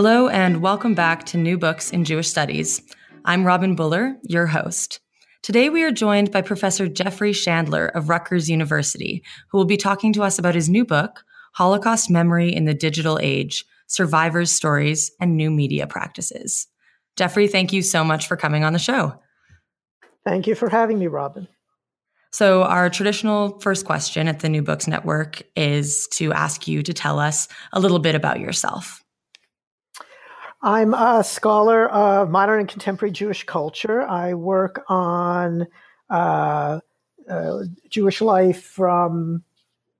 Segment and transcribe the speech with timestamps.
[0.00, 2.82] Hello, and welcome back to New Books in Jewish Studies.
[3.24, 5.00] I'm Robin Buller, your host.
[5.42, 10.12] Today, we are joined by Professor Jeffrey Shandler of Rutgers University, who will be talking
[10.12, 11.24] to us about his new book,
[11.54, 16.68] Holocaust Memory in the Digital Age Survivors' Stories and New Media Practices.
[17.16, 19.20] Jeffrey, thank you so much for coming on the show.
[20.24, 21.48] Thank you for having me, Robin.
[22.30, 26.94] So, our traditional first question at the New Books Network is to ask you to
[26.94, 29.02] tell us a little bit about yourself.
[30.60, 34.02] I'm a scholar of modern and contemporary Jewish culture.
[34.02, 35.68] I work on
[36.10, 36.80] uh,
[37.30, 39.44] uh, Jewish life from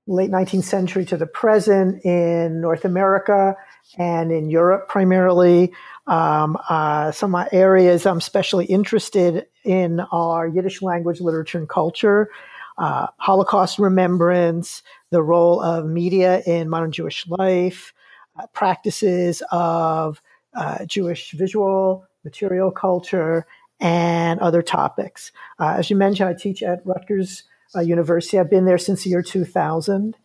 [0.05, 3.55] late 19th century to the present in North America
[3.97, 5.71] and in Europe primarily.
[6.07, 12.29] Um, uh, some areas I'm especially interested in are Yiddish language, literature, and culture,
[12.77, 17.93] uh, Holocaust remembrance, the role of media in modern Jewish life,
[18.37, 20.21] uh, practices of
[20.55, 23.45] uh, Jewish visual, material culture,
[23.79, 25.31] and other topics.
[25.59, 27.43] Uh, as you mentioned, I teach at Rutgers
[27.75, 28.39] uh, University.
[28.39, 30.15] I've been there since the year 2000.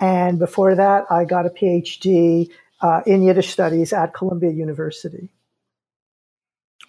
[0.00, 5.30] And before that, I got a PhD uh, in Yiddish studies at Columbia University.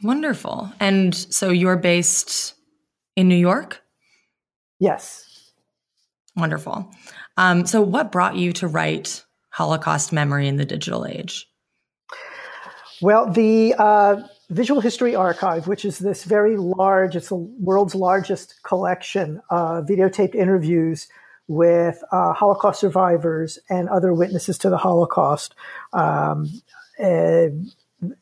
[0.03, 0.71] Wonderful.
[0.79, 2.55] And so you're based
[3.15, 3.81] in New York?
[4.79, 5.51] Yes.
[6.35, 6.89] Wonderful.
[7.37, 11.49] Um, so, what brought you to write Holocaust Memory in the Digital Age?
[13.01, 18.61] Well, the uh, Visual History Archive, which is this very large, it's the world's largest
[18.63, 21.07] collection of videotaped interviews
[21.47, 25.55] with uh, Holocaust survivors and other witnesses to the Holocaust.
[25.93, 26.47] Um,
[27.01, 27.47] uh,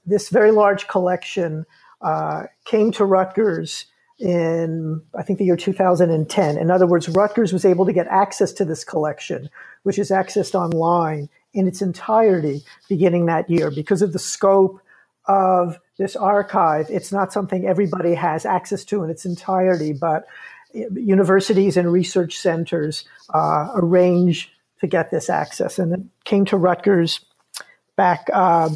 [0.05, 1.65] this very large collection
[2.01, 3.85] uh, came to Rutgers
[4.19, 6.57] in, I think, the year 2010.
[6.57, 9.49] In other words, Rutgers was able to get access to this collection,
[9.83, 14.79] which is accessed online in its entirety beginning that year because of the scope
[15.25, 16.85] of this archive.
[16.89, 20.27] It's not something everybody has access to in its entirety, but
[20.71, 25.79] universities and research centers uh, arrange to get this access.
[25.79, 27.21] And it came to Rutgers
[27.95, 28.69] back uh,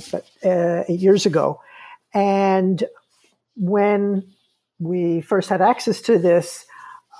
[0.43, 1.61] uh, eight years ago.
[2.15, 2.83] And
[3.55, 4.27] when
[4.79, 6.65] we first had access to this,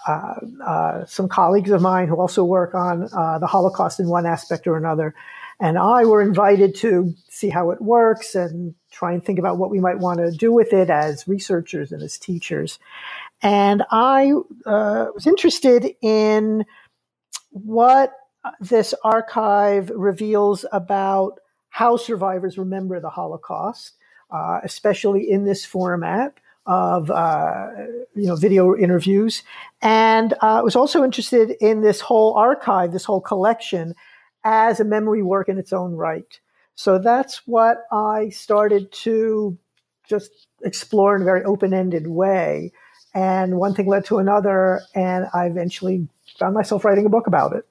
[0.08, 0.34] uh,
[0.66, 4.66] uh, some colleagues of mine who also work on uh, the Holocaust in one aspect
[4.66, 5.14] or another
[5.62, 9.70] and I were invited to see how it works and try and think about what
[9.70, 12.80] we might want to do with it as researchers and as teachers.
[13.44, 14.32] And I
[14.66, 16.66] uh, was interested in
[17.52, 18.14] what
[18.60, 21.40] this archive reveals about
[21.70, 23.94] how survivors remember the Holocaust,
[24.32, 26.34] uh, especially in this format
[26.66, 27.68] of uh,
[28.16, 29.42] you know video interviews,
[29.82, 33.96] and uh, I was also interested in this whole archive, this whole collection,
[34.44, 36.40] as a memory work in its own right.
[36.76, 39.58] So that's what I started to
[40.08, 42.72] just explore in a very open ended way.
[43.14, 46.08] And one thing led to another, and I eventually
[46.40, 47.66] found myself writing a book about it.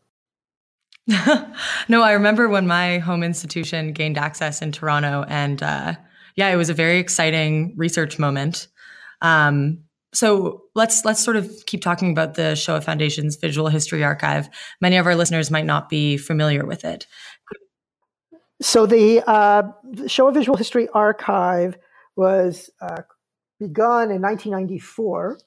[1.88, 5.94] no, I remember when my home institution gained access in Toronto, and uh,
[6.36, 8.68] yeah, it was a very exciting research moment.
[9.22, 9.78] Um,
[10.12, 14.48] so let's let's sort of keep talking about the Shoah Foundation's Visual History Archive.
[14.80, 17.06] Many of our listeners might not be familiar with it.
[18.60, 19.62] So the uh,
[20.06, 21.76] Shoah Visual History Archive
[22.16, 23.02] was uh,
[23.58, 25.38] begun in 1994,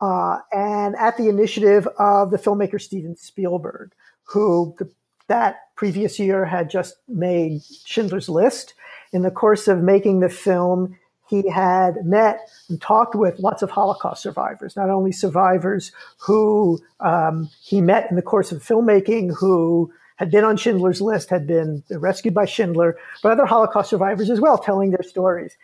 [0.00, 3.92] uh, and at the initiative of the filmmaker Steven Spielberg,
[4.24, 4.90] who the,
[5.28, 8.74] that previous year had just made Schindler's List.
[9.12, 10.96] In the course of making the film,
[11.28, 17.50] he had met and talked with lots of Holocaust survivors, not only survivors who um,
[17.62, 21.82] he met in the course of filmmaking, who had been on Schindler's List, had been
[21.90, 25.56] rescued by Schindler, but other Holocaust survivors as well, telling their stories.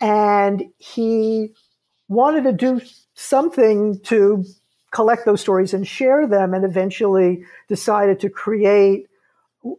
[0.00, 1.52] And he
[2.08, 2.80] wanted to do
[3.14, 4.44] something to
[4.92, 9.06] collect those stories and share them, and eventually decided to create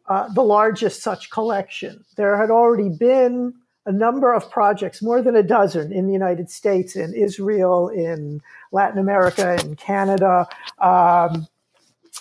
[0.08, 2.04] uh, the largest such collection.
[2.16, 3.54] There had already been
[3.90, 8.40] a number of projects, more than a dozen in the United States, in Israel, in
[8.72, 10.48] Latin America, in Canada,
[10.78, 11.48] um,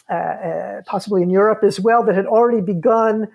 [0.08, 3.28] uh, uh, possibly in Europe as well, that had already begun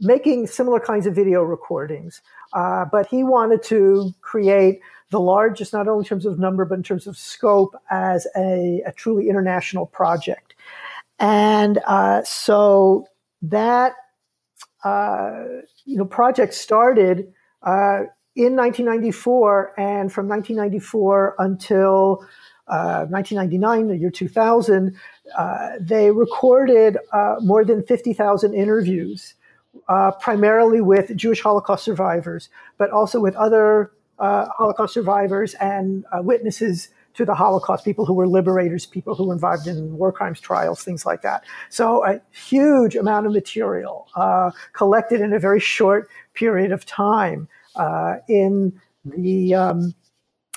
[0.00, 2.22] making similar kinds of video recordings.
[2.52, 4.80] Uh, but he wanted to create
[5.10, 8.82] the largest, not only in terms of number, but in terms of scope, as a,
[8.84, 10.56] a truly international project.
[11.20, 13.06] And uh, so
[13.42, 13.92] that
[14.82, 15.44] uh,
[15.84, 17.32] you know project started
[17.66, 18.04] uh,
[18.36, 22.24] in 1994, and from 1994 until
[22.66, 24.96] 1999, uh, the year 2000,
[25.36, 29.34] uh, they recorded uh, more than 50,000 interviews,
[30.20, 32.48] primarily with Jewish Holocaust survivors,
[32.78, 38.84] but also with other Holocaust survivors and witnesses to the Holocaust, people who were liberators,
[38.84, 41.44] people who were involved in war crimes trials, things like that.
[41.70, 47.48] So a huge amount of material uh, collected in a very short period of time
[47.76, 49.94] uh, in the um,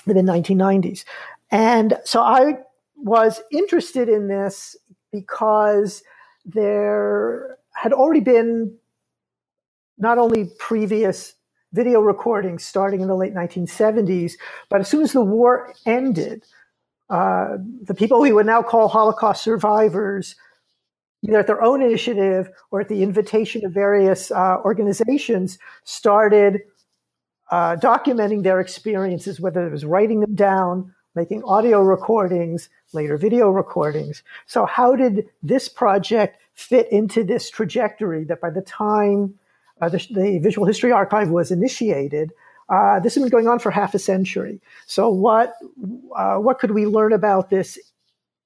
[0.06, 1.04] the 1990s.
[1.50, 2.58] And so I
[2.96, 4.76] was interested in this
[5.12, 6.02] because
[6.44, 8.74] there had already been
[9.98, 11.34] not only previous
[11.72, 14.32] video recordings starting in the late 1970s,
[14.68, 16.44] but as soon as the war ended,
[17.10, 20.36] uh, the people we would now call Holocaust survivors,
[21.22, 26.60] either at their own initiative or at the invitation of various uh, organizations, started
[27.50, 33.50] uh, documenting their experiences, whether it was writing them down, making audio recordings, later video
[33.50, 34.22] recordings.
[34.46, 39.34] So, how did this project fit into this trajectory that by the time
[39.80, 42.32] uh, the, the, Visual History Archive was initiated,
[42.68, 44.60] uh, this has been going on for half a century.
[44.86, 45.54] So, what
[46.16, 47.78] uh, what could we learn about this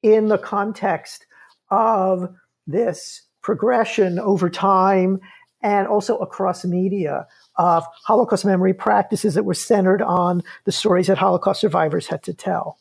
[0.02, 1.26] in the context
[1.70, 2.34] of
[2.66, 5.20] this progression over time
[5.64, 7.26] and also across media
[7.56, 12.34] of Holocaust memory practices that were centered on the stories that Holocaust survivors had to
[12.34, 12.78] tell.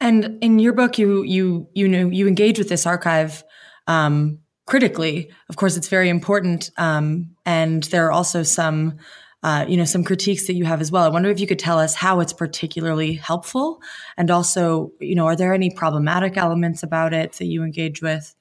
[0.00, 3.42] And in your book, you you you know you engage with this archive
[3.86, 5.30] um, critically.
[5.48, 8.98] Of course, it's very important, um, and there are also some
[9.42, 11.04] uh, you know some critiques that you have as well.
[11.04, 13.80] I wonder if you could tell us how it's particularly helpful,
[14.16, 18.36] and also you know are there any problematic elements about it that you engage with?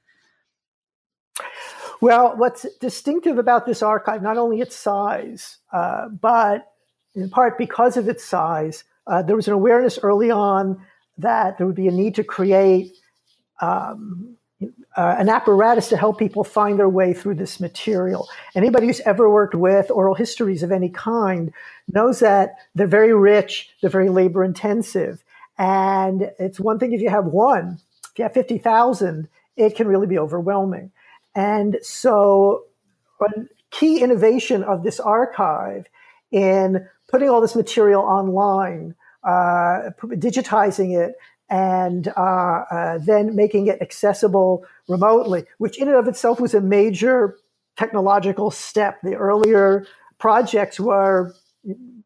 [2.02, 6.72] Well, what's distinctive about this archive, not only its size, uh, but
[7.16, 10.80] in part because of its size, uh, there was an awareness early on
[11.18, 12.94] that there would be a need to create
[13.62, 18.28] um, uh, an apparatus to help people find their way through this material.
[18.56, 21.52] Anybody who's ever worked with oral histories of any kind
[21.92, 25.24] knows that they're very rich, they're very labor intensive.
[25.58, 27.80] And it's one thing if you have one,
[28.12, 30.92] if you have 50,000, it can really be overwhelming.
[31.38, 32.64] And so,
[33.22, 33.28] a
[33.70, 35.86] key innovation of this archive
[36.32, 41.14] in putting all this material online, uh, digitizing it,
[41.48, 46.62] and uh, uh, then making it accessible remotely, which in and of itself was a
[46.62, 47.38] major
[47.78, 49.00] technological step.
[49.04, 49.86] The earlier
[50.18, 51.36] projects were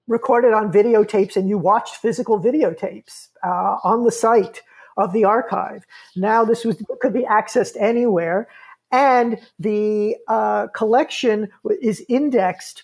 [0.08, 4.62] recorded on videotapes, and you watched physical videotapes uh, on the site
[4.98, 5.86] of the archive.
[6.18, 8.50] Now this was, could be accessed anywhere,
[8.92, 11.50] and the uh, collection
[11.82, 12.84] is indexed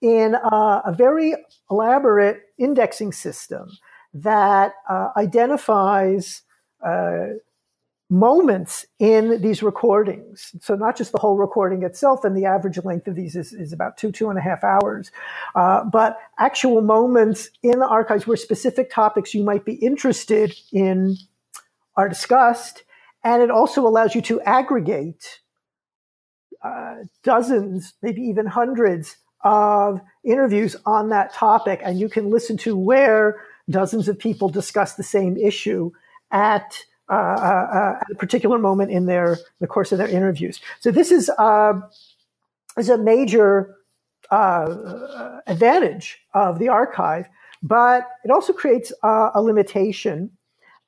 [0.00, 1.34] in uh, a very
[1.70, 3.68] elaborate indexing system
[4.12, 6.42] that uh, identifies
[6.84, 7.26] uh,
[8.10, 10.54] moments in these recordings.
[10.60, 13.72] So not just the whole recording itself, and the average length of these is, is
[13.72, 15.10] about two, two and a half hours,
[15.54, 21.16] uh, but actual moments in the archives where specific topics you might be interested in
[21.96, 22.84] are discussed.
[23.24, 25.40] And it also allows you to aggregate
[26.64, 32.74] uh, dozens, maybe even hundreds of interviews on that topic, and you can listen to
[32.74, 35.90] where dozens of people discuss the same issue
[36.30, 36.78] at
[37.10, 40.58] uh, uh, uh at a particular moment in their the course of their interviews.
[40.80, 41.74] So this is uh,
[42.78, 43.76] is a major
[44.30, 47.28] advantage of the archive,
[47.62, 50.30] but it also creates a limitation,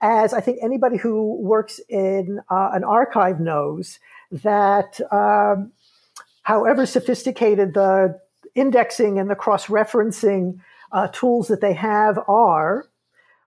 [0.01, 5.73] as I think anybody who works in an archive knows that um,
[6.43, 8.19] however sophisticated the
[8.55, 10.59] indexing and the cross referencing
[10.93, 12.87] uh, tools that they have are,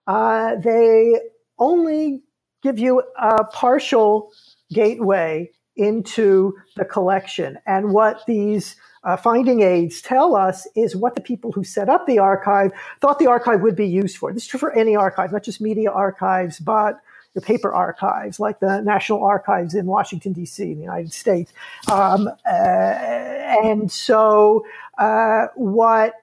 [0.07, 1.19] uh, they
[1.57, 2.21] only
[2.61, 4.31] give you a partial
[4.71, 7.57] gateway into the collection.
[7.65, 12.05] And what these uh, finding aids tell us is what the people who set up
[12.05, 14.33] the archive thought the archive would be used for.
[14.33, 16.99] This is true for any archive, not just media archives, but
[17.35, 21.53] the paper archives, like the National Archives in Washington, D.C., in the United States.
[21.91, 24.65] Um, uh, and so,
[24.97, 26.13] uh, what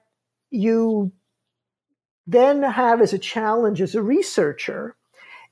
[0.51, 1.11] you
[2.25, 4.95] then have as a challenge as a researcher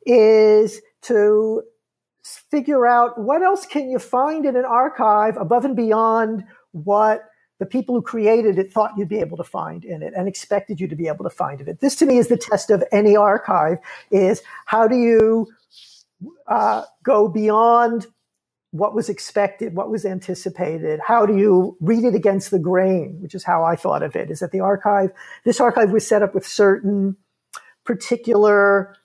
[0.06, 1.64] is to
[2.24, 7.66] figure out what else can you find in an archive above and beyond what the
[7.66, 10.88] people who created it thought you'd be able to find in it and expected you
[10.88, 11.80] to be able to find in it.
[11.80, 13.78] This to me is the test of any archive
[14.12, 15.48] is how do you
[16.48, 18.08] uh, go beyond
[18.72, 21.00] what was expected, what was anticipated?
[21.00, 24.30] How do you read it against the grain, which is how I thought of it,
[24.30, 25.12] is that the archive,
[25.46, 27.16] this archive was set up with certain
[27.86, 28.96] particular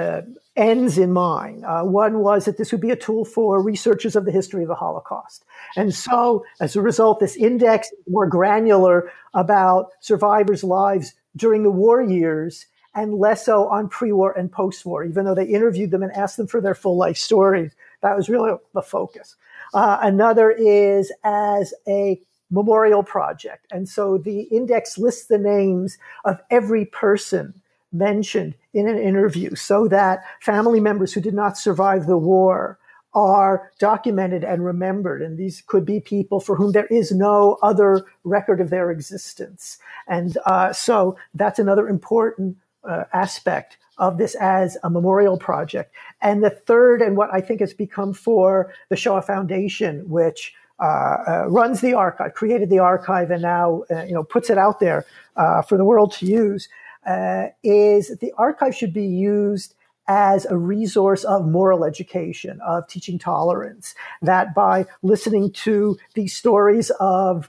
[0.00, 0.22] uh,
[0.56, 1.64] ends in mind.
[1.64, 4.68] Uh, one was that this would be a tool for researchers of the history of
[4.68, 5.44] the Holocaust.
[5.76, 11.70] And so, as a result, this index is more granular about survivors' lives during the
[11.70, 16.12] war years and less so on pre-war and post-war, even though they interviewed them and
[16.12, 17.72] asked them for their full life stories.
[18.02, 19.36] That was really the focus.
[19.72, 23.66] Uh, another is as a memorial project.
[23.70, 27.54] And so the index lists the names of every person
[27.92, 32.78] mentioned in an interview so that family members who did not survive the war
[33.12, 35.20] are documented and remembered.
[35.20, 39.78] And these could be people for whom there is no other record of their existence.
[40.06, 42.56] And uh, so that's another important
[42.88, 45.94] uh, aspect of this as a memorial project.
[46.22, 51.16] And the third, and what I think has become for the Shoah Foundation, which uh,
[51.28, 54.80] uh, runs the archive, created the archive, and now uh, you know puts it out
[54.80, 55.04] there
[55.36, 56.70] uh, for the world to use,
[57.06, 59.74] uh, is the archive should be used
[60.08, 63.94] as a resource of moral education, of teaching tolerance.
[64.22, 67.48] That by listening to these stories of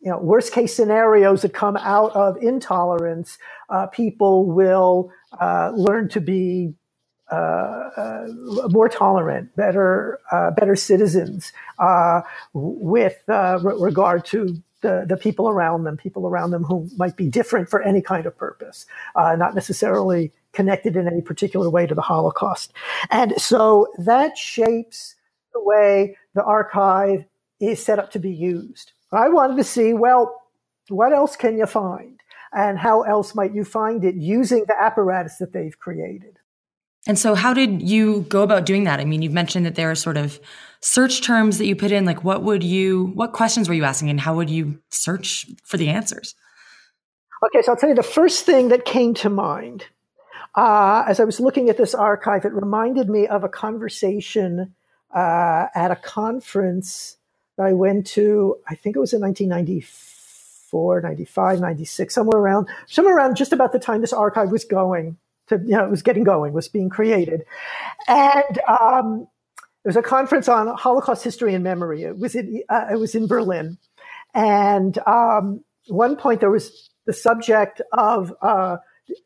[0.00, 3.38] you know, worst case scenarios that come out of intolerance,
[3.70, 5.10] uh, people will
[5.40, 6.74] uh, learn to be
[7.32, 7.34] uh,
[7.96, 8.26] uh
[8.68, 12.20] more tolerant, better, uh, better citizens uh,
[12.52, 17.26] with re- regard to the, the people around them, people around them who might be
[17.26, 18.84] different for any kind of purpose,
[19.16, 22.72] uh, not necessarily connected in any particular way to the Holocaust.
[23.10, 25.16] And so that shapes
[25.54, 27.24] the way the archive
[27.60, 28.92] is set up to be used.
[29.10, 30.42] I wanted to see, well,
[30.88, 32.20] what else can you find?
[32.52, 36.38] And how else might you find it using the apparatus that they've created?
[37.06, 39.00] And so, how did you go about doing that?
[39.00, 40.40] I mean, you've mentioned that there are sort of
[40.80, 42.04] search terms that you put in.
[42.04, 45.76] Like, what would you, what questions were you asking, and how would you search for
[45.76, 46.34] the answers?
[47.44, 49.86] Okay, so I'll tell you the first thing that came to mind
[50.54, 52.44] uh, as I was looking at this archive.
[52.44, 54.74] It reminded me of a conversation
[55.14, 57.18] uh, at a conference
[57.56, 63.16] that I went to, I think it was in 1994, 95, 96, somewhere around, somewhere
[63.16, 65.16] around just about the time this archive was going
[65.48, 67.42] to, you know, it was getting going, was being created.
[68.08, 69.26] And um,
[69.82, 72.02] there was a conference on Holocaust history and memory.
[72.02, 73.78] It was in, uh, it was in Berlin.
[74.34, 78.78] And um, one point there was the subject of uh,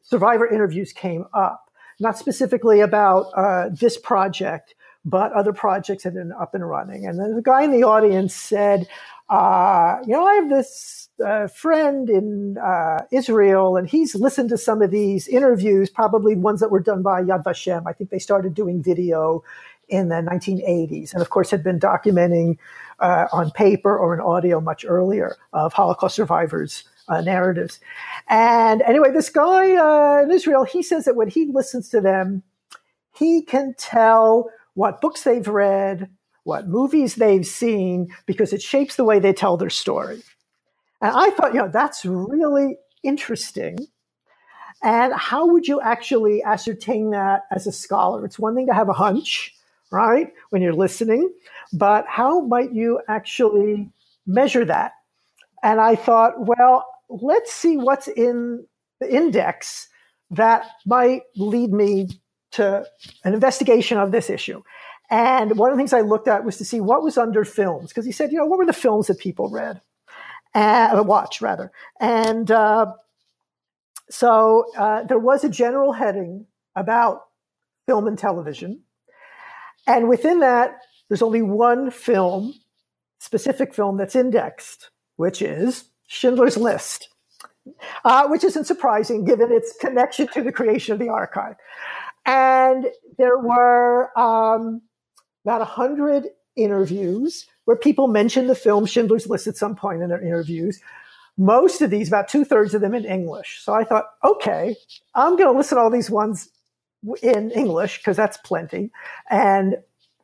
[0.03, 1.71] survivor interviews came up,
[2.01, 7.07] not specifically about uh, this project, but other projects that had been up and running.
[7.07, 8.89] And then the guy in the audience said,
[9.29, 14.59] uh, you know, I have this uh, friend in uh, Israel, and he's listened to
[14.59, 17.83] some of these interviews, probably ones that were done by Yad Vashem.
[17.87, 19.43] I think they started doing video
[19.89, 22.57] in the 1980s, and of course had been documenting
[23.01, 26.85] uh, on paper or in audio much earlier of Holocaust survivors.
[27.11, 27.81] Uh, narratives.
[28.29, 32.43] And anyway, this guy uh, in Israel, he says that when he listens to them,
[33.15, 36.11] he can tell what books they've read,
[36.49, 40.23] what movies they've seen, because it shapes the way they tell their story.
[41.03, 43.87] And I thought, you know, that's really interesting.
[44.83, 48.25] And how would you actually ascertain that as a scholar?
[48.25, 49.55] It's one thing to have a hunch,
[49.91, 51.31] right, when you're listening,
[51.75, 53.91] but how might you actually
[54.27, 54.93] measure that?
[55.63, 58.67] And I thought, well, let's see what's in
[59.01, 59.89] the index
[60.31, 62.09] that might lead me
[62.53, 62.87] to
[63.25, 64.63] an investigation of this issue.
[65.11, 67.89] And one of the things I looked at was to see what was under films,
[67.89, 69.81] because he said, you know, what were the films that people read,
[70.55, 71.73] uh, watch rather.
[71.99, 72.93] And uh,
[74.11, 76.47] so uh, there was a general heading
[76.77, 77.23] about
[77.87, 78.83] film and television,
[79.87, 82.53] and within that, there's only one film,
[83.19, 87.09] specific film that's indexed, which is Schindler's List,
[88.05, 91.55] uh, which isn't surprising given its connection to the creation of the archive.
[92.27, 94.83] And there were um,
[95.45, 100.23] about 100 interviews where people mentioned the film Schindler's List at some point in their
[100.23, 100.81] interviews.
[101.37, 103.61] Most of these, about two thirds of them in English.
[103.63, 104.75] So I thought, okay,
[105.15, 106.49] I'm going to listen all these ones
[107.23, 108.91] in English because that's plenty.
[109.31, 109.77] And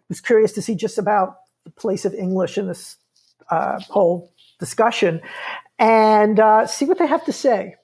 [0.09, 2.97] was curious to see just about the place of English in this
[3.51, 5.21] uh, whole discussion
[5.79, 7.77] and uh, see what they have to say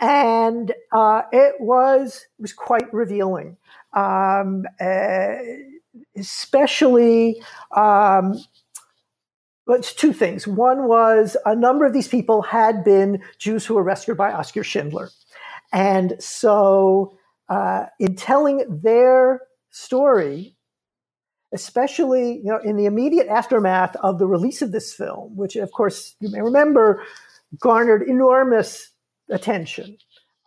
[0.00, 3.56] and uh, it was it was quite revealing.
[3.92, 5.36] Um, uh,
[6.16, 7.42] especially.
[7.74, 8.34] Um,
[9.68, 10.46] it's two things.
[10.46, 14.62] One was a number of these people had been Jews who were rescued by Oskar
[14.62, 15.10] Schindler.
[15.72, 20.56] And so, uh, in telling their story,
[21.52, 25.70] especially you know in the immediate aftermath of the release of this film, which of
[25.72, 27.02] course you may remember
[27.60, 28.90] garnered enormous
[29.30, 29.96] attention.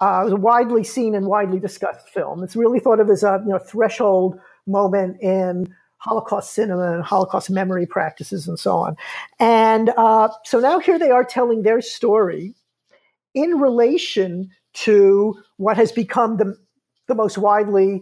[0.02, 2.44] Uh, it was a widely seen and widely discussed film.
[2.44, 7.50] It's really thought of as a you know threshold moment in Holocaust cinema and Holocaust
[7.50, 8.96] memory practices and so on.
[9.40, 12.56] And uh, so now here they are telling their story
[13.34, 16.58] in relation to what has become the,
[17.08, 18.02] the most widely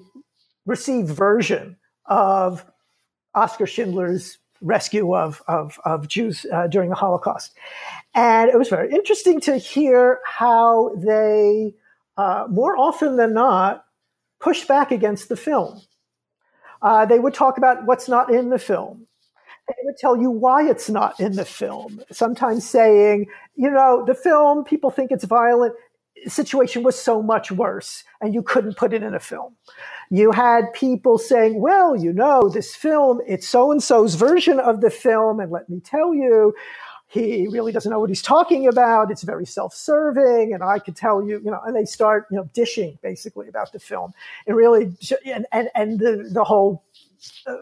[0.66, 2.66] received version of
[3.34, 7.56] Oskar Schindler's rescue of, of, of Jews uh, during the Holocaust.
[8.14, 11.74] And it was very interesting to hear how they,
[12.18, 13.86] uh, more often than not,
[14.40, 15.82] pushed back against the film.
[16.82, 19.08] Uh, they would talk about what's not in the film.
[19.68, 22.02] They would tell you why it's not in the film.
[22.12, 25.74] Sometimes saying, you know, the film, people think it's violent.
[26.24, 29.56] The situation was so much worse, and you couldn't put it in a film.
[30.10, 34.80] You had people saying, well, you know, this film, it's so and so's version of
[34.82, 35.40] the film.
[35.40, 36.54] And let me tell you,
[37.08, 39.12] he really doesn't know what he's talking about.
[39.12, 42.50] It's very self-serving, and I could tell you, you know, and they start, you know,
[42.54, 44.14] dishing basically about the film,
[44.46, 44.94] and really,
[45.26, 46.84] and and and the the whole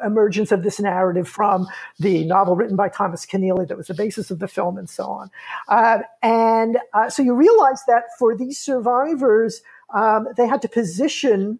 [0.03, 1.67] emergence of this narrative from
[1.99, 5.05] the novel written by Thomas Keneally that was the basis of the film, and so
[5.05, 5.29] on.
[5.67, 9.61] Uh, and uh, so you realize that for these survivors,
[9.93, 11.59] um, they had to position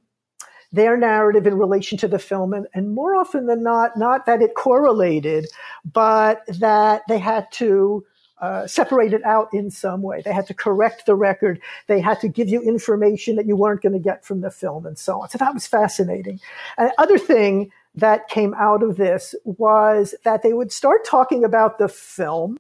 [0.76, 4.42] their narrative in relation to the film, and, and more often than not, not that
[4.42, 5.48] it correlated,
[5.84, 8.06] but that they had to
[8.42, 10.22] uh, separate it out in some way.
[10.22, 11.62] They had to correct the record.
[11.88, 14.86] They had to give you information that you weren't going to get from the film,
[14.86, 15.30] and so on.
[15.30, 16.40] So that was fascinating.
[16.78, 21.78] And other thing that came out of this was that they would start talking about
[21.78, 22.60] the film,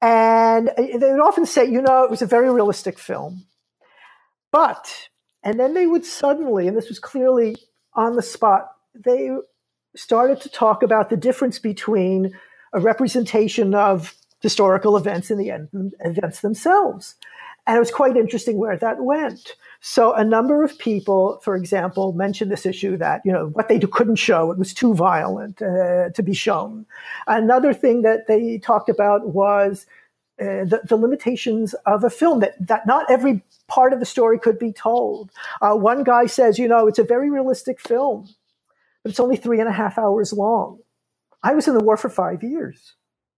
[0.00, 3.44] and they would often say, you know, it was a very realistic film,
[4.50, 5.10] but
[5.46, 7.54] and then they would suddenly, and this was clearly
[7.94, 9.30] on the spot, they
[9.94, 12.32] started to talk about the difference between
[12.72, 15.68] a representation of historical events and the
[16.00, 17.14] events themselves.
[17.64, 19.54] And it was quite interesting where that went.
[19.80, 23.78] So a number of people, for example, mentioned this issue that, you know, what they
[23.78, 26.86] couldn't show, it was too violent uh, to be shown.
[27.28, 29.86] Another thing that they talked about was
[30.40, 34.38] uh, the, the, limitations of a film that, that not every part of the story
[34.38, 35.30] could be told.
[35.62, 38.28] Uh, one guy says, you know, it's a very realistic film,
[39.02, 40.78] but it's only three and a half hours long.
[41.42, 42.96] I was in the war for five years.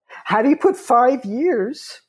[0.09, 2.01] How do you put five years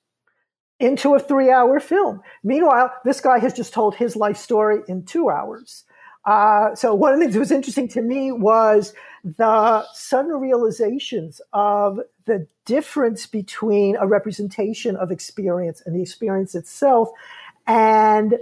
[0.80, 2.21] into a three hour film?
[2.43, 5.84] Meanwhile, this guy has just told his life story in two hours.
[6.25, 11.41] Uh, so one of the things that was interesting to me was the sudden realizations
[11.53, 17.10] of the difference between a representation of experience and the experience itself,
[17.67, 18.38] and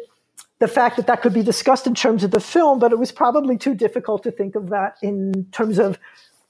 [0.59, 3.11] the fact that that could be discussed in terms of the film, but it was
[3.11, 5.99] probably too difficult to think of that in terms of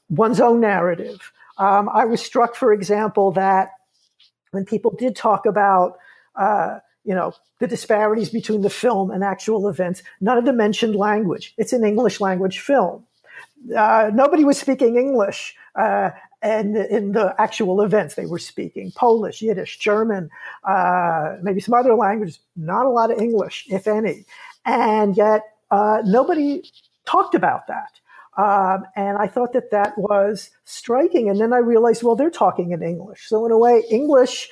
[0.09, 1.31] one's own narrative.
[1.57, 3.71] Um, I was struck, for example, that
[4.51, 5.97] when people did talk about
[6.35, 10.03] uh, you know, the disparities between the film and actual events.
[10.19, 11.53] None of them mentioned language.
[11.57, 13.06] It's an English language film.
[13.75, 19.41] Uh, nobody was speaking English, uh, and in the actual events they were speaking Polish,
[19.41, 20.29] Yiddish, German,
[20.63, 22.39] uh, maybe some other languages.
[22.55, 24.25] Not a lot of English, if any,
[24.65, 25.41] and yet
[25.71, 26.63] uh, nobody
[27.05, 27.99] talked about that.
[28.37, 31.27] Um, and I thought that that was striking.
[31.27, 33.27] And then I realized, well, they're talking in English.
[33.27, 34.49] So in a way, English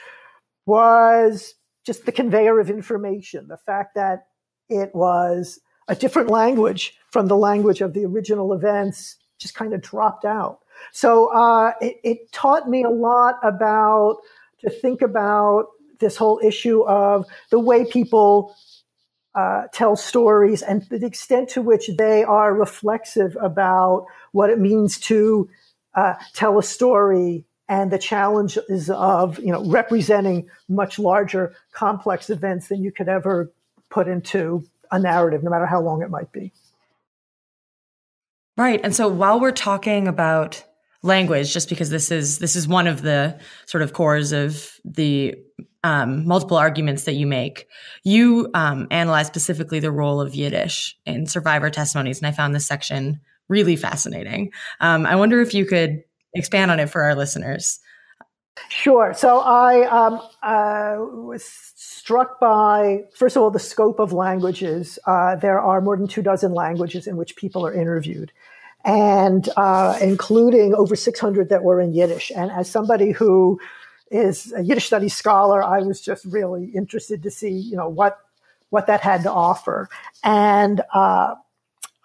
[0.66, 1.54] was
[1.86, 4.26] just the conveyor of information, the fact that
[4.70, 9.82] it was a different language from the language of the original events just kind of
[9.82, 10.60] dropped out.
[10.92, 14.18] So uh, it, it, taught me a lot about
[14.60, 15.68] to think about
[16.00, 18.56] this whole issue of the way people
[19.36, 24.98] uh, tell stories and the extent to which they are reflexive about what it means
[25.00, 25.50] to
[25.94, 32.30] uh, tell a story and the challenge is of you know representing much larger complex
[32.30, 33.52] events than you could ever
[33.90, 36.52] put into a narrative no matter how long it might be.
[38.58, 38.80] Right.
[38.84, 40.64] And so while we're talking about
[41.04, 45.36] language just because this is this is one of the sort of cores of the
[45.84, 47.68] um, multiple arguments that you make
[48.04, 52.66] you um, analyze specifically the role of yiddish in survivor testimonies and i found this
[52.66, 53.20] section
[53.50, 54.52] really fascinating.
[54.80, 57.80] Um, i wonder if you could expand on it for our listeners.
[58.70, 59.14] Sure.
[59.16, 61.44] So I um, uh, was
[61.76, 65.00] struck by, first of all, the scope of languages.
[65.08, 68.32] Uh, there are more than two dozen languages in which people are interviewed.
[68.84, 72.32] and uh, including over 600 that were in Yiddish.
[72.36, 73.60] And as somebody who
[74.12, 78.20] is a Yiddish studies scholar, I was just really interested to see, you know, what
[78.72, 79.90] what that had to offer.
[80.24, 81.36] And uh,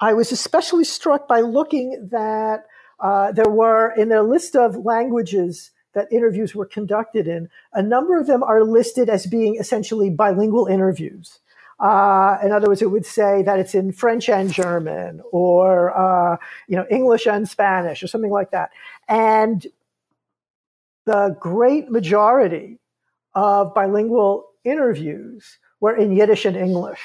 [0.01, 2.67] I was especially struck by looking that
[3.01, 8.19] uh, there were in their list of languages that interviews were conducted in, a number
[8.19, 11.41] of them are listed as being essentially bilingual interviews.
[11.79, 16.37] Uh, in other words, it would say that it's in French and German, or uh,
[16.69, 18.71] you know English and Spanish, or something like that.
[19.09, 19.67] And
[21.07, 22.79] the great majority
[23.35, 27.01] of bilingual interviews were in Yiddish and English.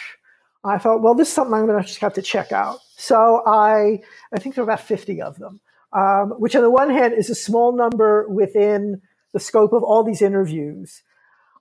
[0.66, 2.80] I thought, well, this is something I'm going to just have to check out.
[2.98, 4.02] So I,
[4.34, 5.60] I think there are about 50 of them
[5.96, 9.02] um, which on the one hand is a small number within
[9.34, 11.02] the scope of all these interviews.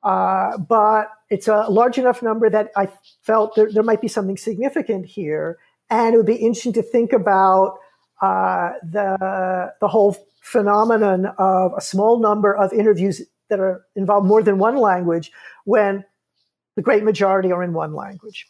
[0.03, 2.89] Uh, but it's a large enough number that I
[3.23, 5.59] felt there, there, might be something significant here.
[5.89, 7.79] And it would be interesting to think about
[8.21, 14.43] uh, the, the whole phenomenon of a small number of interviews that are involve more
[14.43, 15.31] than one language
[15.65, 16.05] when
[16.77, 18.47] the great majority are in one language.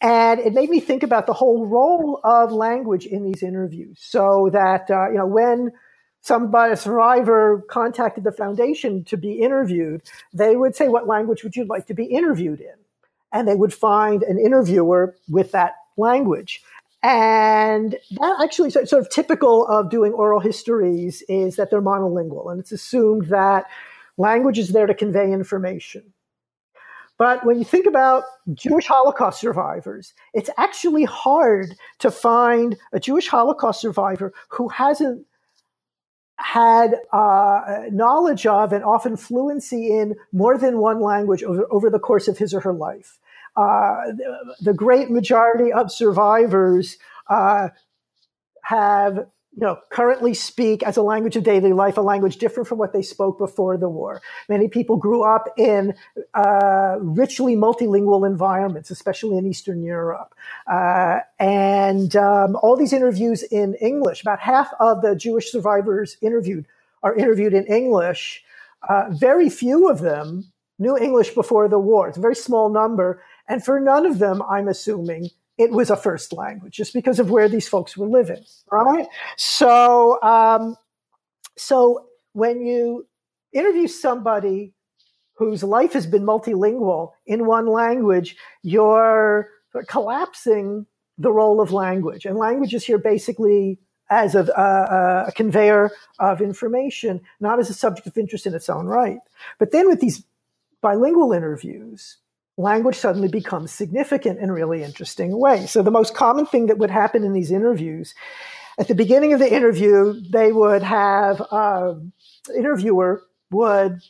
[0.00, 3.98] And it made me think about the whole role of language in these interviews.
[4.00, 5.72] So that, uh, you know, when
[6.20, 11.56] somebody, a survivor contacted the foundation to be interviewed, they would say, what language would
[11.56, 12.74] you like to be interviewed in?
[13.32, 16.62] And they would find an interviewer with that language.
[17.02, 22.50] And that actually sort of typical of doing oral histories is that they're monolingual.
[22.50, 23.66] And it's assumed that
[24.16, 26.12] language is there to convey information.
[27.18, 33.28] But when you think about Jewish Holocaust survivors, it's actually hard to find a Jewish
[33.28, 35.26] Holocaust survivor who hasn't
[36.36, 41.98] had uh, knowledge of and often fluency in more than one language over, over the
[41.98, 43.18] course of his or her life.
[43.56, 46.96] Uh, the, the, great majority of survivors
[47.28, 47.68] uh,
[48.62, 49.26] have
[49.58, 52.92] you know, currently speak as a language of daily life, a language different from what
[52.92, 54.22] they spoke before the war.
[54.48, 55.94] Many people grew up in
[56.32, 60.32] uh, richly multilingual environments, especially in Eastern Europe.
[60.70, 66.64] Uh, and um, all these interviews in English, about half of the Jewish survivors interviewed
[67.02, 68.44] are interviewed in English.
[68.88, 72.06] Uh, very few of them knew English before the war.
[72.06, 73.20] It's a very small number.
[73.48, 77.30] And for none of them, I'm assuming, it was a first language just because of
[77.30, 79.06] where these folks were living, right?
[79.36, 80.76] So, um,
[81.56, 83.06] so when you
[83.52, 84.72] interview somebody
[85.34, 89.50] whose life has been multilingual in one language, you're
[89.88, 90.86] collapsing
[91.18, 92.24] the role of language.
[92.24, 93.78] And language is here basically
[94.10, 98.68] as a, a, a, conveyor of information, not as a subject of interest in its
[98.68, 99.18] own right.
[99.58, 100.24] But then with these
[100.80, 102.16] bilingual interviews,
[102.58, 105.70] language suddenly becomes significant in really interesting ways.
[105.70, 108.14] So the most common thing that would happen in these interviews,
[108.78, 112.12] at the beginning of the interview, they would have um,
[112.54, 114.02] interviewer would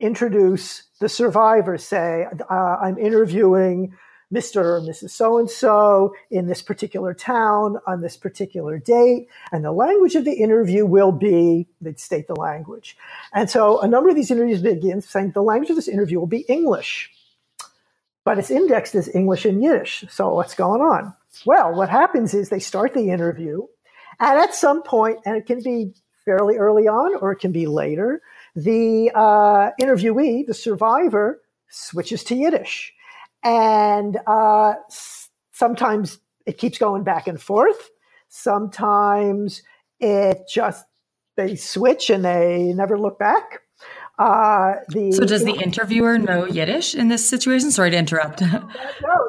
[0.00, 3.94] introduce the survivor, say, uh, I'm interviewing
[4.32, 4.56] Mr.
[4.56, 5.10] or Mrs.
[5.10, 9.28] So and so in this particular town on this particular date.
[9.52, 12.96] And the language of the interview will be, they'd state the language.
[13.32, 16.26] And so a number of these interviews begin saying the language of this interview will
[16.26, 17.10] be English
[18.28, 20.04] but it's indexed as English and Yiddish.
[20.10, 21.14] So what's going on?
[21.46, 23.62] Well, what happens is they start the interview,
[24.20, 25.94] and at some point, and it can be
[26.26, 28.20] fairly early on or it can be later,
[28.54, 32.92] the uh, interviewee, the survivor, switches to Yiddish.
[33.42, 34.74] And uh,
[35.52, 37.88] sometimes it keeps going back and forth.
[38.28, 39.62] Sometimes
[40.00, 40.84] it just,
[41.38, 43.62] they switch and they never look back.
[44.18, 47.70] Uh, the, so does the interviewer know Yiddish in this situation?
[47.70, 48.40] Sorry to interrupt.
[48.42, 48.62] no,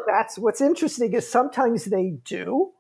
[0.08, 2.72] that's what's interesting is sometimes they do.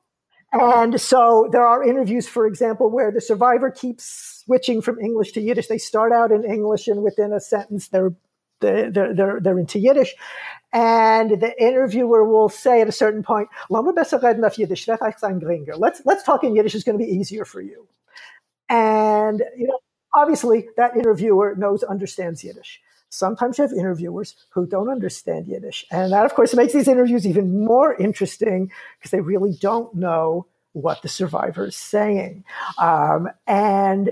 [0.51, 5.41] And so there are interviews, for example, where the survivor keeps switching from English to
[5.41, 5.67] Yiddish.
[5.67, 8.13] They start out in English and within a sentence they're
[8.61, 10.15] they're, they're, they're into Yiddish.
[10.73, 14.01] And the interviewer will say at a certain point, let's,
[16.05, 17.87] let's talk in Yiddish, it's going to be easier for you.
[18.67, 19.79] And, you know,
[20.13, 22.81] obviously that interviewer knows, understands Yiddish.
[23.09, 25.85] Sometimes you have interviewers who don't understand Yiddish.
[25.91, 30.45] And that, of course, makes these interviews even more interesting because they really don't know
[30.73, 32.43] what the survivor is saying.
[32.77, 34.11] Um, and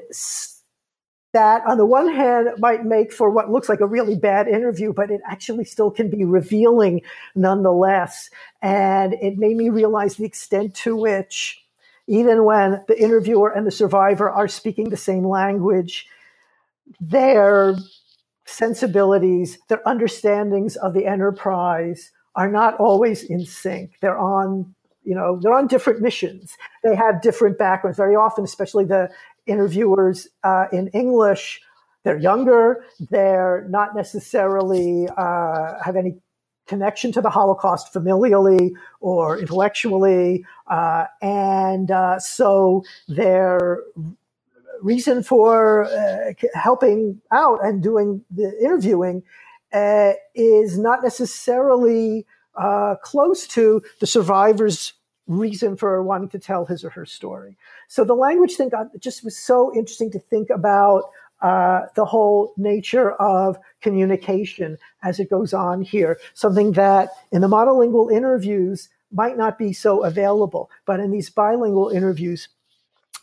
[1.33, 4.91] that, on the one hand, might make for what looks like a really bad interview,
[4.91, 7.01] but it actually still can be revealing
[7.35, 8.31] nonetheless.
[8.63, 11.63] And it made me realize the extent to which
[12.07, 16.07] even when the interviewer and the survivor are speaking the same language,
[16.99, 17.75] their
[18.45, 23.93] sensibilities, their understandings of the enterprise are not always in sync.
[24.01, 26.57] They're on You know, they're on different missions.
[26.83, 27.97] They have different backgrounds.
[27.97, 29.09] Very often, especially the
[29.45, 31.61] interviewers uh, in English,
[32.03, 32.83] they're younger.
[33.09, 36.17] They're not necessarily uh, have any
[36.67, 43.81] connection to the Holocaust familially or intellectually, uh, and uh, so their
[44.81, 49.23] reason for uh, helping out and doing the interviewing
[49.73, 52.25] uh, is not necessarily
[52.55, 54.93] uh, close to the survivor's
[55.27, 57.57] reason for wanting to tell his or her story.
[57.87, 61.03] So the language thing got, just was so interesting to think about
[61.41, 67.47] uh, the whole nature of communication as it goes on here, something that in the
[67.47, 72.49] monolingual interviews might not be so available, but in these bilingual interviews,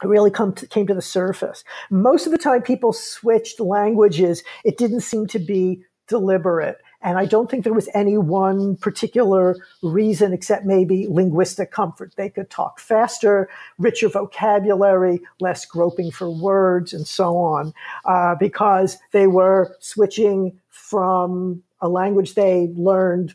[0.03, 1.65] it really come to, came to the surface.
[1.91, 4.43] Most of the time, people switched languages.
[4.65, 6.79] It didn't seem to be deliberate.
[7.05, 12.15] And I don't think there was any one particular reason except maybe linguistic comfort.
[12.17, 17.75] They could talk faster, richer vocabulary, less groping for words, and so on,
[18.07, 23.35] uh, because they were switching from a language they learned,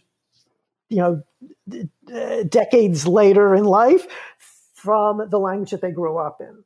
[0.90, 1.24] you know,
[1.70, 4.08] d- d- decades later in life
[4.74, 6.64] from the language that they grew up in.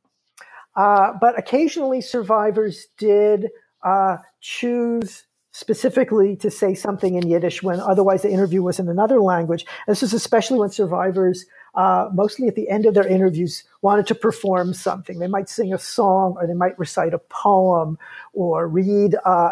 [0.76, 3.50] Uh, but occasionally survivors did
[3.84, 9.20] uh, choose specifically to say something in Yiddish when otherwise the interview was in another
[9.20, 9.64] language.
[9.86, 14.16] This is especially when survivors, uh, mostly at the end of their interviews, wanted to
[14.16, 15.20] perform something.
[15.20, 17.98] They might sing a song or they might recite a poem
[18.32, 19.50] or read uh,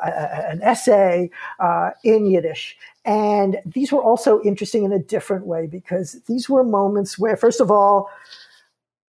[0.50, 2.76] an essay uh, in Yiddish.
[3.04, 7.60] And these were also interesting in a different way because these were moments where, first
[7.60, 8.10] of all,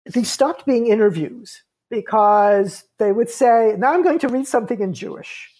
[0.07, 4.95] these stopped being interviews because they would say, Now I'm going to read something in
[4.95, 5.51] Jewish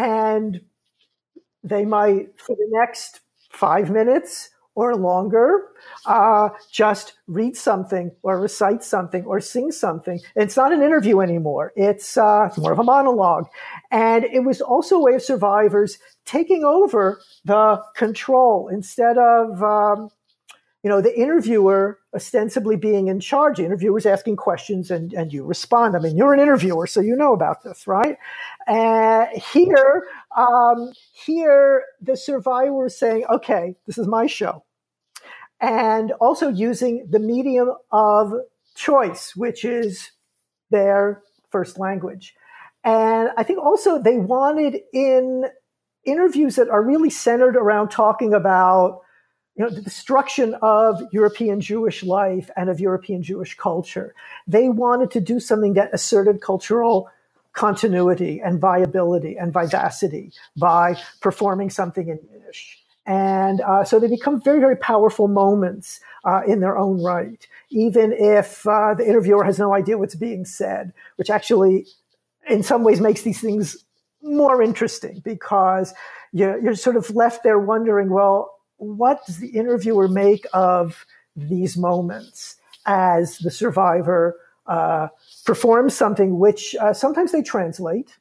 [0.00, 0.62] and
[1.62, 5.66] they might, for the next five minutes or longer,
[6.06, 10.18] uh, just read something or recite something or sing something.
[10.36, 11.72] It's not an interview anymore.
[11.76, 13.46] It's uh, more of a monologue.
[13.90, 20.10] And it was also a way of survivors taking over the control instead of um,
[20.82, 23.58] you know, the interviewer ostensibly being in charge.
[23.58, 25.94] The interviewer's asking questions and, and you respond.
[25.94, 28.16] I mean, you're an interviewer, so you know about this, right?
[28.66, 30.04] Uh, here,
[30.36, 34.64] um, here, the survivor is saying, okay, this is my show.
[35.60, 38.32] And also using the medium of
[38.74, 40.10] choice, which is
[40.70, 42.34] their first language.
[42.84, 45.46] And I think also they wanted in
[46.04, 49.00] interviews that are really centered around talking about
[49.56, 54.14] you know, the destruction of European Jewish life and of European Jewish culture.
[54.46, 57.10] They wanted to do something that asserted cultural
[57.52, 62.78] continuity and viability and vivacity by performing something in Yiddish.
[63.06, 68.12] And uh, so they become very, very powerful moments uh, in their own right, even
[68.12, 71.86] if uh, the interviewer has no idea what's being said, which actually,
[72.48, 73.84] in some ways, makes these things
[74.22, 75.94] more interesting because
[76.32, 81.76] you're, you're sort of left there wondering, well, what does the interviewer make of these
[81.76, 85.08] moments as the survivor uh,
[85.44, 88.16] performs something which uh, sometimes they translate.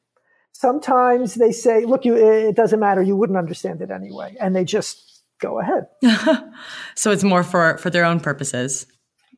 [0.51, 3.01] Sometimes they say look you it doesn't matter.
[3.01, 4.35] You wouldn't understand it anyway.
[4.39, 5.87] And they just go ahead.
[6.95, 8.85] So it's more for for their own purposes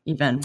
[0.04, 0.42] even.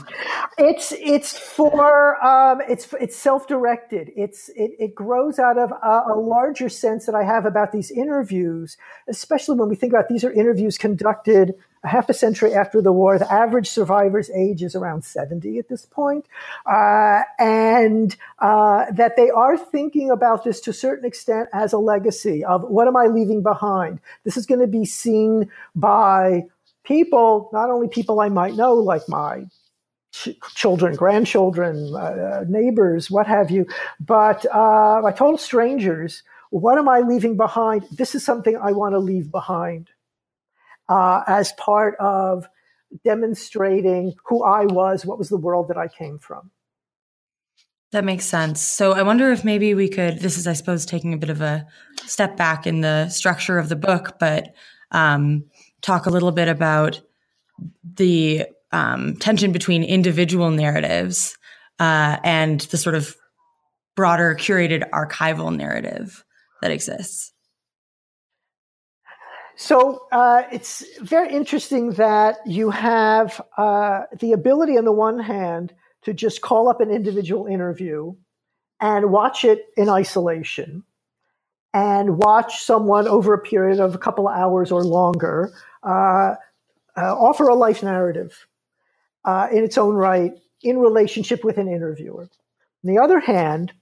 [0.58, 4.12] It's it's for um, it's it's self-directed.
[4.16, 7.90] It's it, it grows out of a, a, larger sense that i have about these
[7.90, 8.76] interviews
[9.08, 12.92] especially when we think about these are interviews conducted a half a century after the
[12.92, 13.18] war.
[13.18, 16.26] The average survivor's age is around 70 at this point
[16.66, 21.78] uh, and uh, that they are thinking about this to a certain extent as a
[21.78, 24.00] legacy of what am i leaving behind?
[24.24, 26.46] This is going to be seen by
[26.88, 29.46] people, not only people I might know, like my
[30.14, 33.66] ch- children, grandchildren, uh, neighbors, what have you,
[34.00, 36.24] but uh, my total strangers.
[36.50, 37.86] What am I leaving behind?
[37.92, 39.90] This is something I want to leave behind
[40.88, 42.48] uh, as part of
[43.04, 46.52] demonstrating who I was, what was the world that I came from.
[47.92, 48.62] That makes sense.
[48.62, 51.42] So I wonder if maybe we could, this is, I suppose, taking a bit of
[51.42, 51.66] a
[52.06, 54.54] step back in the structure of the book, but
[54.92, 55.46] um,
[55.82, 57.02] talk a little bit about
[57.96, 61.38] the um, tension between individual narratives
[61.80, 63.16] uh, and the sort of
[63.96, 66.24] broader curated archival narrative
[66.62, 67.34] that exists.
[69.56, 75.74] So uh, it's very interesting that you have uh, the ability, on the one hand,
[76.04, 78.14] to just call up an individual interview
[78.80, 80.84] and watch it in isolation
[81.74, 85.52] and watch someone over a period of a couple of hours or longer
[85.84, 86.36] uh,
[86.98, 88.48] uh, offer a life narrative.
[89.26, 92.24] uh, in its own right in relationship with an interviewer.
[92.24, 93.74] On the other hand,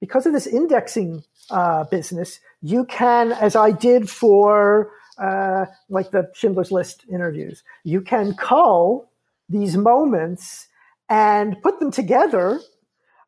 [0.00, 6.30] because of this indexing uh, business, you can, as I did for uh, like the
[6.34, 9.10] Schindler's List interviews, you can cull
[9.48, 10.68] these moments
[11.08, 12.60] and put them together,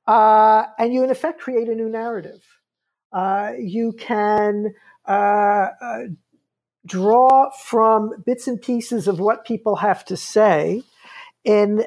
[0.07, 2.43] uh, and you in effect create a new narrative.
[3.13, 4.75] Uh, you can
[5.07, 5.11] uh,
[5.81, 5.99] uh,
[6.87, 10.83] draw from bits and pieces of what people have to say
[11.45, 11.85] in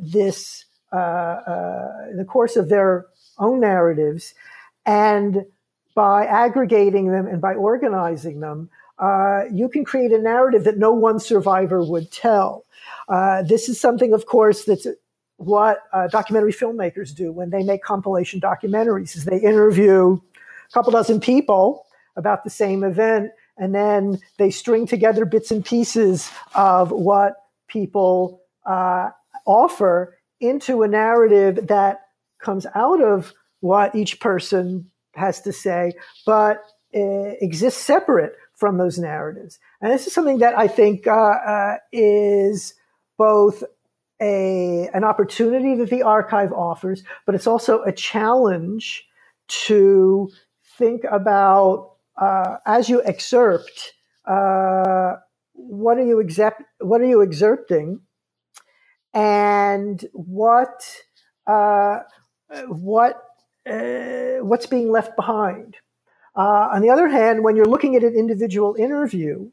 [0.00, 3.06] this in the course of their
[3.38, 4.34] own narratives,
[4.84, 5.44] and
[5.94, 10.92] by aggregating them and by organizing them, uh, you can create a narrative that no
[10.92, 12.64] one survivor would tell.
[13.08, 14.86] Uh, this is something, of course, that's
[15.36, 20.18] what uh, documentary filmmakers do when they make compilation documentaries is they interview
[20.72, 26.30] couple dozen people about the same event and then they string together bits and pieces
[26.54, 27.34] of what
[27.68, 29.10] people uh,
[29.46, 32.00] offer into a narrative that
[32.40, 35.92] comes out of what each person has to say,
[36.26, 39.58] but uh, exists separate from those narratives.
[39.80, 42.74] And this is something that I think uh, uh, is
[43.18, 43.62] both
[44.20, 49.06] a, an opportunity that the archive offers, but it's also a challenge
[49.48, 50.30] to
[50.82, 53.94] think about uh, as you excerpt
[54.26, 55.16] uh,
[55.54, 58.00] what are you except what are you excerpting
[59.14, 60.84] and what
[61.46, 62.00] uh,
[62.68, 63.22] what
[63.70, 65.76] uh, what's being left behind
[66.36, 69.50] uh, on the other hand, when you're looking at an individual interview,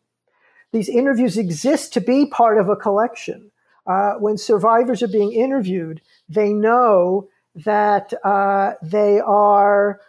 [0.71, 3.51] these interviews exist to be part of a collection.
[3.87, 8.13] Uh, when survivors are being interviewed, they know that
[8.83, 9.99] they are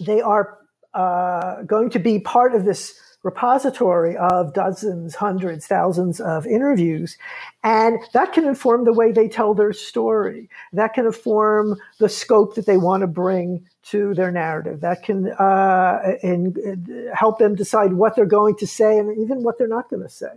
[0.00, 0.58] they are
[0.94, 7.18] uh, going to be part of this repository of dozens, hundreds, thousands of interviews.
[7.64, 10.48] And that can inform the way they tell their story.
[10.72, 14.80] That can inform the scope that they want to bring to their narrative.
[14.80, 19.58] That can uh, in help them decide what they're going to say and even what
[19.58, 20.32] they're not going to say.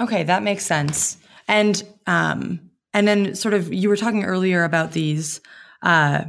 [0.00, 1.16] Okay, that makes sense.
[1.48, 5.40] And um, and then sort of you were talking earlier about these
[5.82, 6.24] uh,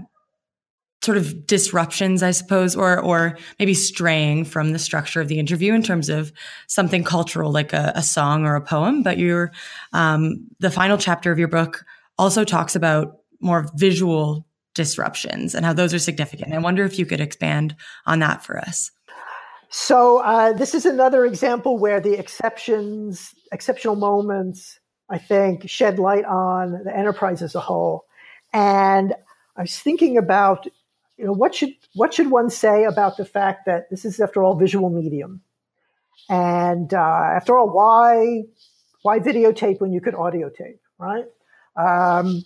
[1.01, 5.73] sort of disruptions, I suppose, or or maybe straying from the structure of the interview
[5.73, 6.31] in terms of
[6.67, 9.03] something cultural like a, a song or a poem.
[9.03, 9.51] But your
[9.93, 11.85] um, the final chapter of your book
[12.17, 16.53] also talks about more visual disruptions and how those are significant.
[16.53, 18.91] I wonder if you could expand on that for us.
[19.69, 26.25] So uh, this is another example where the exceptions, exceptional moments, I think, shed light
[26.25, 28.05] on the enterprise as a whole.
[28.51, 29.13] And
[29.55, 30.65] I was thinking about
[31.19, 34.41] you know, what should what should one say about the fact that this is, after
[34.41, 35.41] all, visual medium,
[36.29, 36.97] and uh,
[37.35, 38.43] after all, why
[39.01, 41.25] why videotape when you could audio tape, right?
[41.75, 42.43] Um,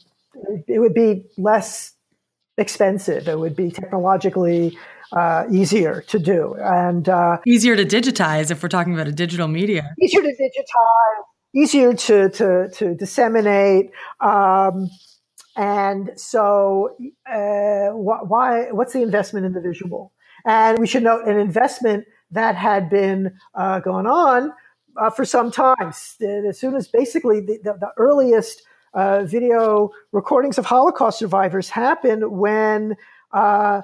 [0.67, 1.93] it would be less
[2.57, 3.27] expensive.
[3.27, 4.75] It would be technologically
[5.11, 9.47] uh, easier to do, and uh, easier to digitize if we're talking about a digital
[9.47, 9.93] media.
[10.01, 11.23] Easier to digitize,
[11.55, 13.91] easier to to, to disseminate.
[14.19, 14.89] Um,
[15.55, 16.95] and so,
[17.29, 18.71] uh, wh- why?
[18.71, 20.11] What's the investment in the visual?
[20.45, 24.51] And we should note an investment that had been uh, going on
[24.97, 25.75] uh, for some time.
[25.79, 28.63] As soon as basically the, the, the earliest
[28.93, 32.95] uh, video recordings of Holocaust survivors happened when
[33.31, 33.81] uh,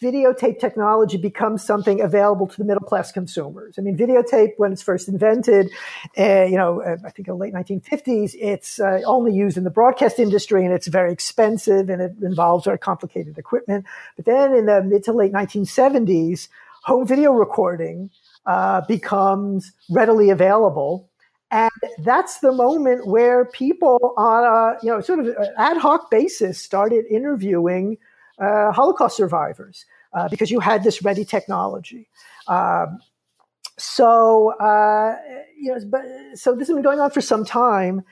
[0.00, 3.78] videotape technology becomes something available to the middle class consumers.
[3.78, 5.70] I mean, videotape, when it's first invented,
[6.18, 9.64] uh, you know, uh, I think in the late 1950s, it's uh, only used in
[9.64, 13.84] the broadcast industry and it's very expensive and it involves very complicated equipment.
[14.16, 16.48] But then in the mid to late 1970s,
[16.82, 18.10] home video recording
[18.46, 21.08] uh, becomes readily available.
[21.50, 26.60] And that's the moment where people on a, you know, sort of ad hoc basis
[26.60, 27.98] started interviewing
[28.38, 32.08] uh, Holocaust survivors uh, because you had this ready technology.
[32.48, 32.98] Um,
[33.78, 35.16] so uh,
[35.58, 36.02] you know, but
[36.34, 38.02] so this has been going on for some time,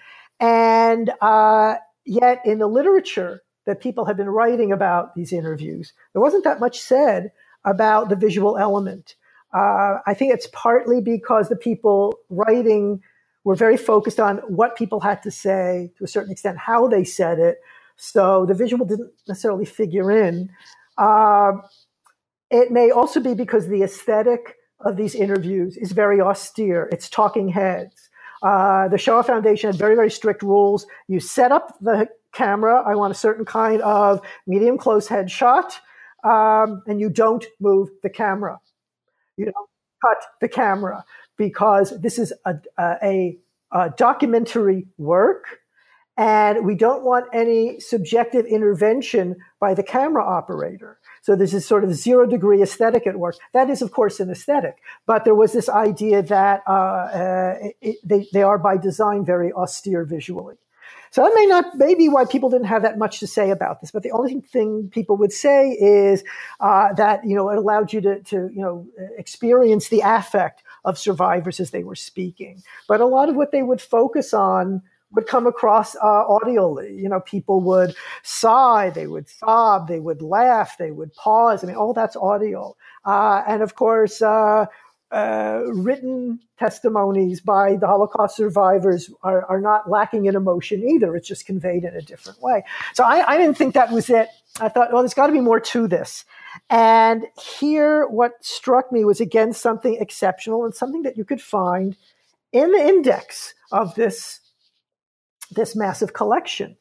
[0.41, 6.21] and uh, yet in the literature that people have been writing about these interviews, there
[6.21, 7.33] wasn't that much said
[7.65, 9.17] about the visual element.
[9.55, 13.01] Uh, I think it's partly because the people writing
[13.45, 17.05] were very focused on what people had to say to a certain extent, how they
[17.05, 17.59] said it,
[17.97, 20.51] so the visual didn't necessarily figure in.
[20.99, 21.53] Uh,
[22.51, 26.89] it may also be because the aesthetic of these interviews is very austere.
[26.93, 28.11] It's talking heads.
[28.43, 30.87] Uh, the Shoah Foundation had very, very strict rules.
[31.09, 32.83] You set up the camera.
[32.85, 35.73] I want a certain kind of medium close headshot,
[36.25, 38.61] um, and you don't move the camera.
[39.37, 39.69] You don't
[40.05, 41.05] cut the camera
[41.39, 43.39] because this is a, a,
[43.73, 45.61] uh, documentary work,
[46.17, 50.99] and we don't want any subjective intervention by the camera operator.
[51.23, 53.37] So there's this sort of zero degree aesthetic at work.
[53.53, 57.97] That is, of course, an aesthetic, but there was this idea that uh, uh, it,
[58.05, 60.57] they, they are by design very austere visually.
[61.11, 63.93] So that may not, maybe why people didn't have that much to say about this.
[63.93, 66.25] But the only thing people would say is
[66.59, 68.85] uh, that you know it allowed you to, to you know
[69.17, 72.65] experience the affect of survivors as they were speaking.
[72.89, 74.83] But a lot of what they would focus on
[75.15, 76.97] would come across uh, audially.
[77.01, 81.63] You know, people would sigh, they would sob, they would laugh, they would pause.
[81.63, 82.77] I mean, all that's audio.
[83.05, 84.67] Uh, and of course, uh,
[85.11, 91.15] uh, written testimonies by the Holocaust survivors are, are, not lacking in emotion either.
[91.15, 92.65] It's just conveyed in a different way.
[92.95, 94.29] So I, I didn't think that was it.
[94.61, 96.25] I thought, well, there's got to be more to this.
[96.69, 101.97] And here, what struck me was again something exceptional and something that you could find
[102.53, 104.41] in the index of this,
[105.51, 106.77] this massive collection.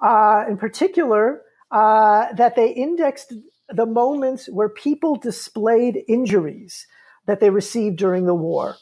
[0.00, 3.32] Uh, in particular, uh, that they indexed
[3.68, 6.86] the moments where people displayed injuries
[7.26, 8.76] that they received during the war.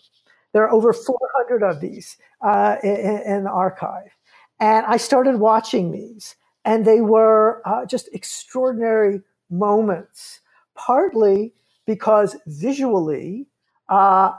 [0.52, 4.10] There are over 400 of these uh, in, in, the archive.
[4.58, 10.40] And I started watching these, and they were uh, just extraordinary moments,
[10.74, 11.52] partly
[11.86, 13.46] because visually,
[13.88, 14.32] uh,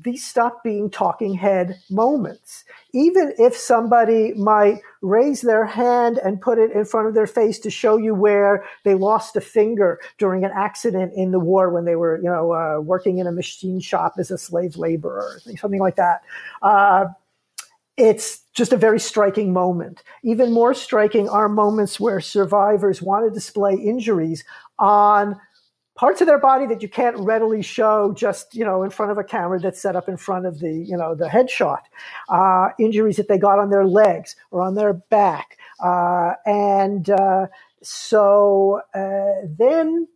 [0.00, 2.64] these stop being talking head moments.
[2.92, 7.58] Even if somebody might raise their hand and put it in front of their face
[7.58, 11.84] to show you where they lost a finger during an accident in the war when
[11.84, 15.80] they were, you know, uh, working in a machine shop as a slave laborer, something
[15.80, 16.22] like that.
[16.62, 17.06] Uh,
[17.96, 20.04] it's just a very striking moment.
[20.22, 24.44] Even more striking are moments where survivors want to display injuries
[24.78, 25.38] on
[25.98, 29.18] parts of their body that you can't readily show just you know in front of
[29.18, 31.82] a camera that's set up in front of the you know the headshot.
[32.28, 35.58] Uh, injuries that they got on their legs or on their back.
[35.84, 37.46] Uh, and uh,
[37.82, 40.06] so uh, then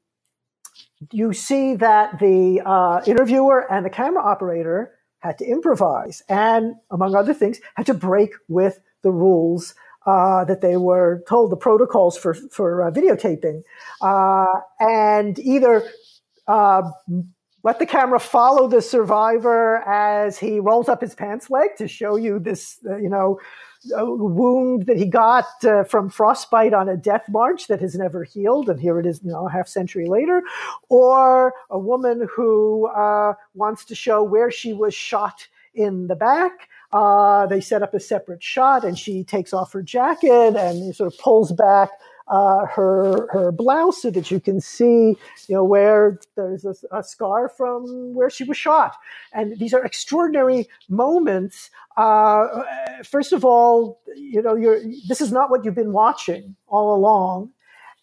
[1.11, 7.15] you see that the uh, interviewer and the camera operator had to improvise and among
[7.15, 9.75] other things had to break with the rules
[10.07, 13.63] uh, that they were told the protocols for for uh, videotaping,
[14.01, 15.85] uh, and either
[16.49, 16.83] uh,
[17.63, 22.17] let the camera follow the survivor as he rolls up his pants leg to show
[22.17, 23.39] you this, uh, you know.
[23.85, 25.45] wound that he got
[25.89, 29.33] from frostbite on a death march that has never healed, and here it is, you
[29.33, 30.41] know, a half century later,
[30.89, 32.89] or a woman who
[33.55, 38.01] wants to show where she was shot in the back, uh, they set up a
[38.01, 41.91] separate shot, and she takes off her jacket and sort of pulls back
[42.29, 45.17] uh, her her blouse so that you can see,
[45.49, 48.97] you know, where there's a, a, scar from where she was shot.
[49.33, 51.71] And these are extraordinary moments.
[51.97, 52.63] Uh,
[53.05, 57.51] first of all, you know, you're this is not what you've been watching all along,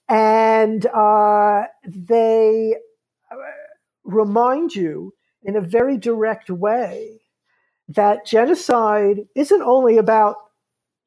[0.07, 2.75] and uh, they
[3.31, 3.35] uh,
[4.03, 5.13] remind you
[5.43, 7.19] in a very direct way
[7.89, 10.37] that genocide isn't only about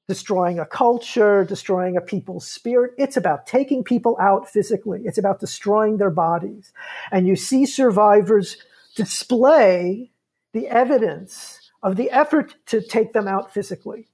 [0.09, 2.93] destroying a culture, destroying a people's spirit.
[2.99, 5.01] It's about taking people out physically.
[5.05, 6.73] It's about destroying their bodies.
[7.13, 8.57] And you see survivors
[8.97, 10.11] display
[10.53, 14.09] the evidence of the effort to take them out physically.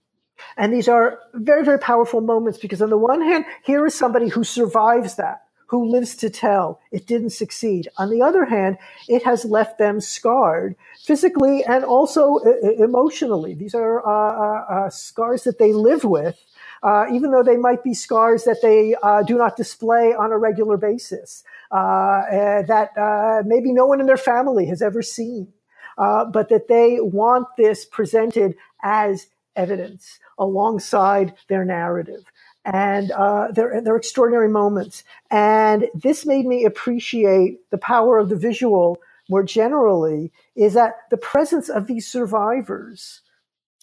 [0.56, 4.28] And these are very, very powerful moments because on the one hand, here is somebody
[4.28, 7.88] who survives that who lives to tell it didn't succeed.
[7.98, 12.38] On the other hand, it has left them scarred physically and also
[12.78, 13.54] emotionally.
[13.54, 16.36] These are uh, uh, uh, scars that they live with.
[16.80, 20.38] Uh, even though they might be scars that they uh, do not display on a
[20.38, 21.42] regular basis,
[21.72, 25.48] uh, that maybe no one in their family has ever seen,
[25.96, 32.24] but that they want this presented as evidence alongside their narrative
[32.64, 35.04] and uh, they're, they're extraordinary moments.
[35.30, 38.98] And this made me appreciate the power of the visual
[39.28, 43.20] more generally, is that the presence of these survivors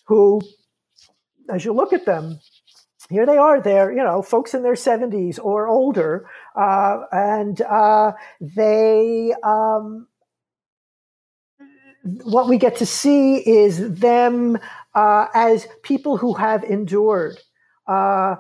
[0.05, 0.41] who,
[1.49, 2.39] as you look at them,
[3.09, 8.13] here they are, they're, you know, folks in their 70s or older, uh, and uh,
[8.41, 10.07] they, um,
[12.23, 14.57] what we get to see is them
[14.95, 17.39] uh, as people who have endured.
[17.88, 18.36] Uh,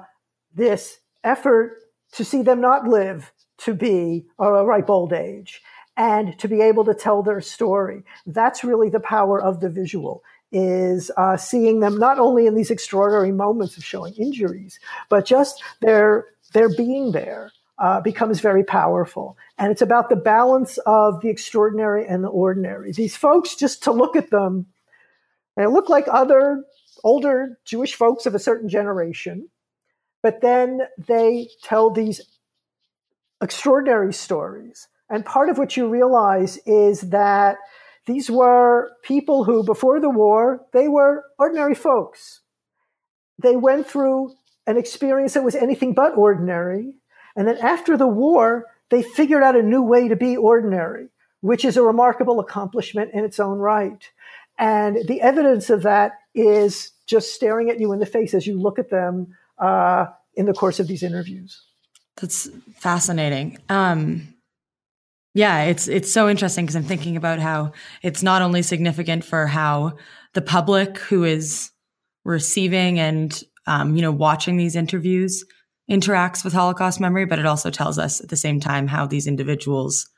[0.55, 1.77] this effort
[2.13, 5.61] to see them not live to be a ripe old age
[5.97, 8.03] and to be able to tell their story.
[8.25, 12.71] That's really the power of the visual is uh, seeing them not only in these
[12.71, 14.79] extraordinary moments of showing injuries,
[15.09, 19.37] but just their their being there uh, becomes very powerful.
[19.57, 22.93] And it's about the balance of the extraordinary and the ordinary.
[22.93, 24.67] These folks, just to look at them,
[25.57, 26.63] they look like other
[27.03, 29.49] older Jewish folks of a certain generation,
[30.25, 32.19] but then they tell these
[33.43, 34.87] extraordinary stories.
[35.07, 37.57] And part of what you realize is that
[38.07, 42.41] these were people who, before the war, they were ordinary folks.
[43.37, 44.33] They went through
[44.65, 46.95] an experience that was anything but ordinary.
[47.35, 51.09] And then after the war, they figured out a new way to be ordinary,
[51.41, 54.09] which is a remarkable accomplishment in its own right.
[54.57, 58.59] And the evidence of that is just staring at you in the face as you
[58.59, 59.27] look at them
[59.59, 61.61] uh, in the course of these interviews.
[62.17, 63.57] That's fascinating.
[63.69, 64.35] Um,
[65.33, 69.47] yeah, it's it's so interesting because I'm thinking about how it's not only significant for
[69.47, 69.97] how
[70.33, 71.71] the public who is
[72.23, 75.43] receiving and um, you know watching these interviews
[75.91, 79.27] interacts with Holocaust memory, but it also tells us at the same time how these
[79.27, 80.09] individuals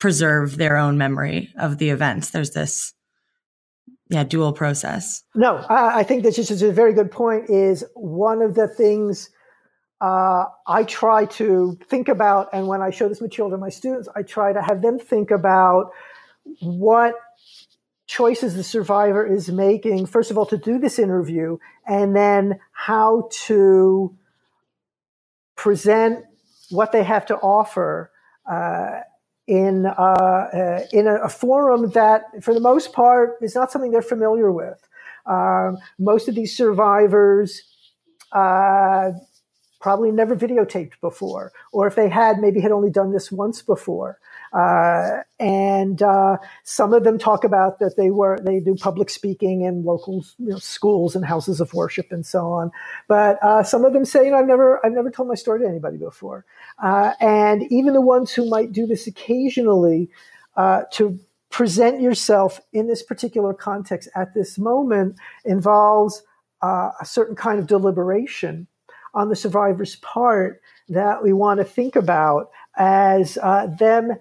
[0.00, 2.30] preserve their own memory of the events.
[2.30, 2.94] There's this
[4.08, 5.22] yeah dual process.
[5.34, 7.50] No, I, I think this is a very good point.
[7.50, 9.30] Is one of the things
[10.00, 14.08] uh, I try to think about, and when I show this material to my students,
[14.14, 15.92] I try to have them think about
[16.60, 17.14] what
[18.06, 23.28] choices the survivor is making, first of all, to do this interview, and then how
[23.46, 24.16] to
[25.56, 26.24] present
[26.70, 28.10] what they have to offer
[28.50, 29.00] uh,
[29.46, 33.90] in, uh, uh, in a, a, forum that, for the most part, is not something
[33.90, 34.78] they're familiar with.
[35.26, 37.62] Um, most of these survivors
[38.32, 39.12] uh,
[39.80, 44.18] probably never videotaped before, or if they had, maybe had only done this once before.
[44.52, 49.62] Uh, and uh, some of them talk about that they were they do public speaking
[49.62, 52.70] in local you know, schools and houses of worship and so on.
[53.08, 55.60] But uh, some of them say, you know, I've never I've never told my story
[55.60, 56.44] to anybody before.
[56.82, 60.08] Uh, and even the ones who might do this occasionally
[60.56, 61.18] uh, to
[61.50, 66.22] present yourself in this particular context at this moment involves
[66.62, 68.66] uh, a certain kind of deliberation
[69.14, 74.12] on the survivor's part that we want to think about as uh, them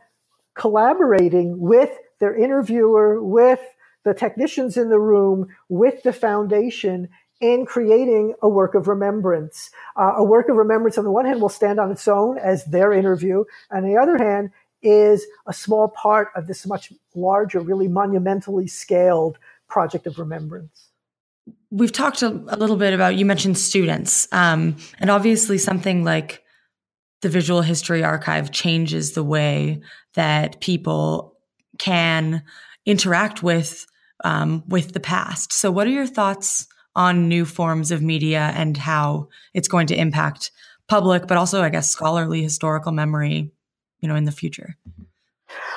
[0.55, 3.59] collaborating with their interviewer, with
[4.03, 7.09] the technicians in the room, with the foundation
[7.41, 9.69] in creating a work of remembrance.
[9.97, 12.65] Uh, a work of remembrance, on the one hand, will stand on its own as
[12.65, 14.51] their interview, and on the other hand,
[14.81, 19.37] is a small part of this much larger, really monumentally scaled
[19.67, 20.89] project of remembrance.
[21.71, 26.44] We've talked a, a, little bit about, you mentioned students, um, and obviously something like
[27.21, 29.81] the Visual History Archive changes the way
[30.13, 31.35] that people
[31.77, 32.43] can
[32.85, 33.85] interact with
[34.23, 35.51] um, with the past.
[35.53, 39.99] So, what are your thoughts on new forms of media and how it's going to
[39.99, 40.51] impact
[40.87, 43.51] public, but also, I guess, scholarly historical memory,
[43.99, 44.77] you know, in the future?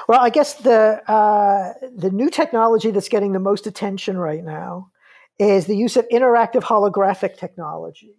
[0.08, 4.90] Well, I guess the uh, the new technology that's getting the most attention right now
[5.38, 8.16] is the use of interactive holographic technology.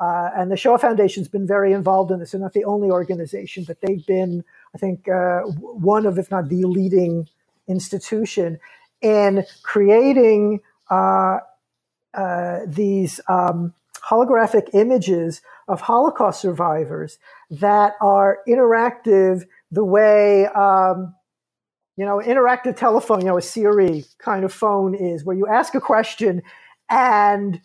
[0.00, 2.30] Uh, and the Shoah Foundation has been very involved in this.
[2.30, 4.44] They're not the only organization, but they've been,
[4.74, 7.28] I think, uh, one of, if not the leading
[7.66, 8.58] institution
[9.02, 11.38] in creating uh,
[12.14, 13.74] uh these um,
[14.08, 17.18] holographic images of Holocaust survivors
[17.50, 21.14] that are interactive the way um,
[21.98, 25.74] you know, interactive telephone, you know, a Siri kind of phone is where you ask
[25.74, 26.42] a question
[26.88, 27.60] and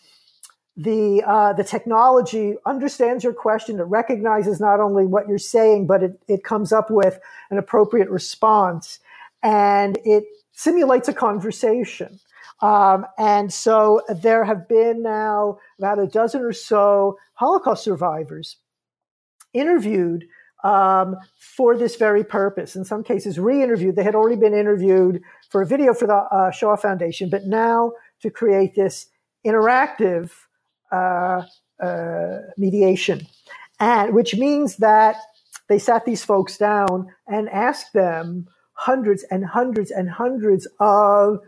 [0.75, 3.79] the uh, the technology understands your question.
[3.79, 7.19] It recognizes not only what you're saying, but it, it comes up with
[7.51, 8.99] an appropriate response,
[9.43, 12.19] and it simulates a conversation.
[12.61, 18.57] Um, and so there have been now about a dozen or so Holocaust survivors
[19.53, 20.25] interviewed
[20.63, 22.75] um, for this very purpose.
[22.75, 23.95] In some cases, re-interviewed.
[23.95, 27.91] They had already been interviewed for a video for the uh, Shoah Foundation, but now
[28.21, 29.07] to create this
[29.45, 30.31] interactive
[32.57, 33.27] mediation,
[33.79, 35.15] and which means that
[35.67, 41.39] they sat these folks down and asked them hundreds and hundreds and hundreds of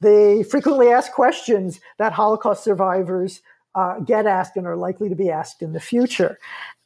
[0.00, 3.40] the frequently asked questions that Holocaust survivors
[3.74, 6.38] uh, get asked and are likely to be asked in the future.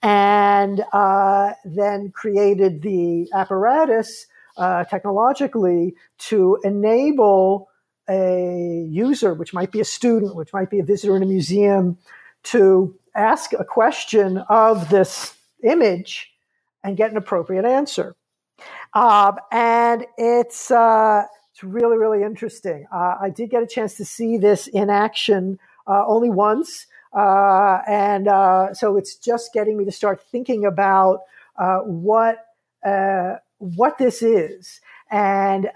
[0.03, 7.69] And uh, then created the apparatus uh, technologically to enable
[8.09, 11.99] a user, which might be a student, which might be a visitor in a museum,
[12.45, 15.35] to ask a question of this
[15.65, 16.33] image
[16.85, 18.17] and get an appropriate answer.
[18.95, 22.87] Um, and it's uh, it's really really interesting.
[22.93, 26.87] Uh, I did get a chance to see this in action uh, only once.
[27.13, 31.21] Uh, and uh, so it's just getting me to start thinking about
[31.59, 32.45] uh, what
[33.59, 34.81] what this is
[35.11, 35.69] and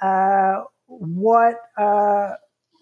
[0.98, 2.34] what uh,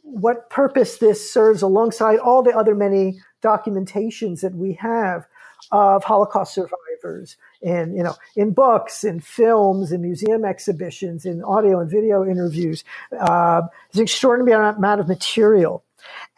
[0.02, 5.26] what purpose this serves alongside all the other many documentations that we have
[5.72, 11.80] of Holocaust survivors in you know in books, in films, in museum exhibitions, in audio
[11.80, 12.84] and video interviews.
[13.18, 15.84] Uh, there's an extraordinary amount of material,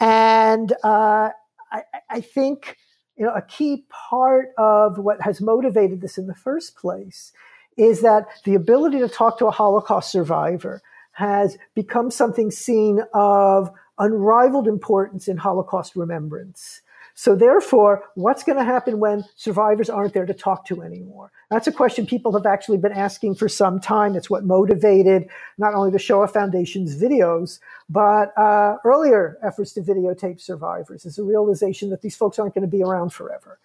[0.00, 1.30] and uh,
[1.70, 2.76] I, I think
[3.16, 7.32] you know a key part of what has motivated this in the first place
[7.78, 10.82] is that the ability to talk to a Holocaust survivor
[11.12, 16.82] has become something seen of unrivaled importance in Holocaust remembrance.
[17.14, 21.30] So therefore, what's going to happen when survivors aren't there to talk to anymore?
[21.50, 24.16] That's a question people have actually been asking for some time.
[24.16, 27.60] It's what motivated not only the Shoah Foundation's videos,
[27.90, 31.04] but uh, earlier efforts to videotape survivors.
[31.04, 33.58] Is a realization that these folks aren't going to be around forever.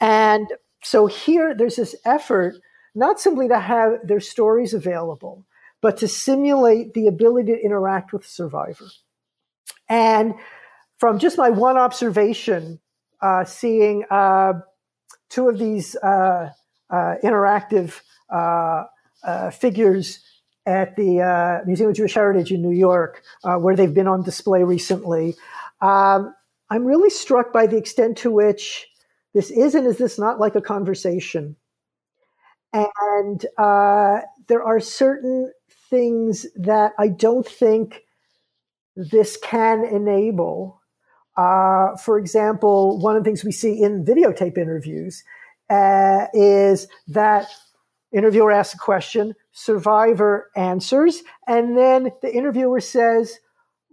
[0.00, 0.48] And
[0.82, 2.56] so here, there's this effort
[2.94, 5.46] not simply to have their stories available,
[5.80, 8.86] but to simulate the ability to interact with survivor.
[9.88, 10.34] And
[10.98, 12.78] from just my one observation,
[13.22, 14.52] uh, seeing uh,
[15.28, 16.50] two of these uh,
[16.90, 18.00] uh interactive
[18.32, 18.84] uh,
[19.24, 20.24] uh, figures
[20.66, 25.34] at the Museum of Jewish Heritage in New York, where they've been on display recently.
[25.80, 26.34] Um,
[26.68, 28.86] I'm really struck by the extent to which
[29.34, 31.56] this is and is this not like a conversation.
[32.72, 35.50] And there are certain
[35.90, 38.04] things that I don't think
[38.96, 40.80] this can enable.
[41.36, 45.24] Uh, for example, one of the things we see in videotape interviews
[45.68, 47.48] uh, is that
[48.12, 53.38] interviewer asks a question, survivor answers, and then the interviewer says,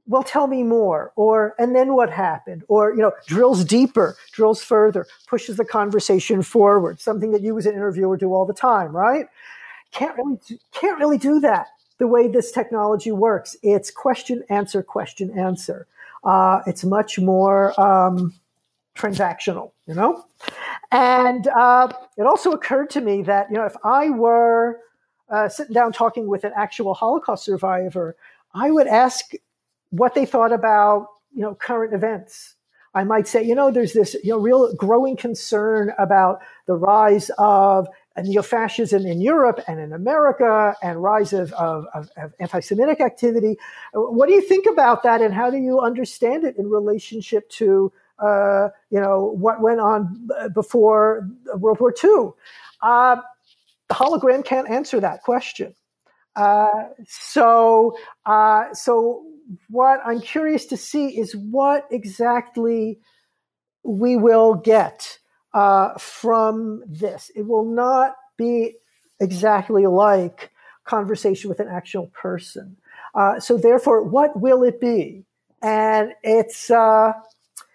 [0.07, 4.63] well, tell me more, or, and then what happened, or, you know, drills deeper, drills
[4.63, 8.95] further, pushes the conversation forward, something that you as an interviewer do all the time,
[8.95, 9.25] right?
[9.91, 10.37] Can't really,
[10.71, 11.67] can't really do that
[11.99, 13.55] the way this technology works.
[13.63, 15.87] It's question, answer, question, answer.
[16.23, 18.33] Uh, it's much more um,
[18.95, 20.25] transactional, you know?
[20.91, 24.79] And uh, it also occurred to me that, you know, if I were
[25.29, 28.15] uh, sitting down talking with an actual Holocaust survivor,
[28.53, 29.31] I would ask
[29.89, 32.55] what they thought about, you know, current events.
[32.93, 37.29] I might say, you know, there's this, you know, real growing concern about the rise
[37.37, 37.87] of
[38.21, 43.57] neo-fascism in Europe and in America and rise of, of, of, of, anti-Semitic activity.
[43.93, 47.91] What do you think about that, and how do you understand it in relationship to
[48.19, 52.29] uh, you know what went on before World War II?
[52.81, 53.17] Uh,
[53.87, 55.73] the hologram can't answer that question.
[56.35, 59.23] Uh, so, uh, so
[59.69, 62.99] what I'm curious to see is what exactly
[63.83, 65.17] we will get
[65.57, 67.31] uh, from this.
[67.35, 68.75] It will not be
[69.19, 70.51] exactly like
[70.85, 72.77] conversation with an actual person.
[73.15, 75.23] Uh, so therefore, what will it be?
[75.63, 77.11] And it's uh,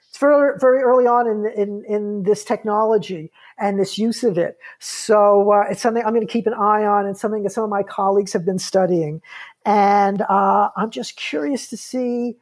[0.09, 4.59] it's very very early on in, in in this technology and this use of it.
[4.78, 7.64] So uh, it's something I'm going to keep an eye on, and something that some
[7.64, 9.20] of my colleagues have been studying.
[9.66, 12.37] And uh, I'm just curious to see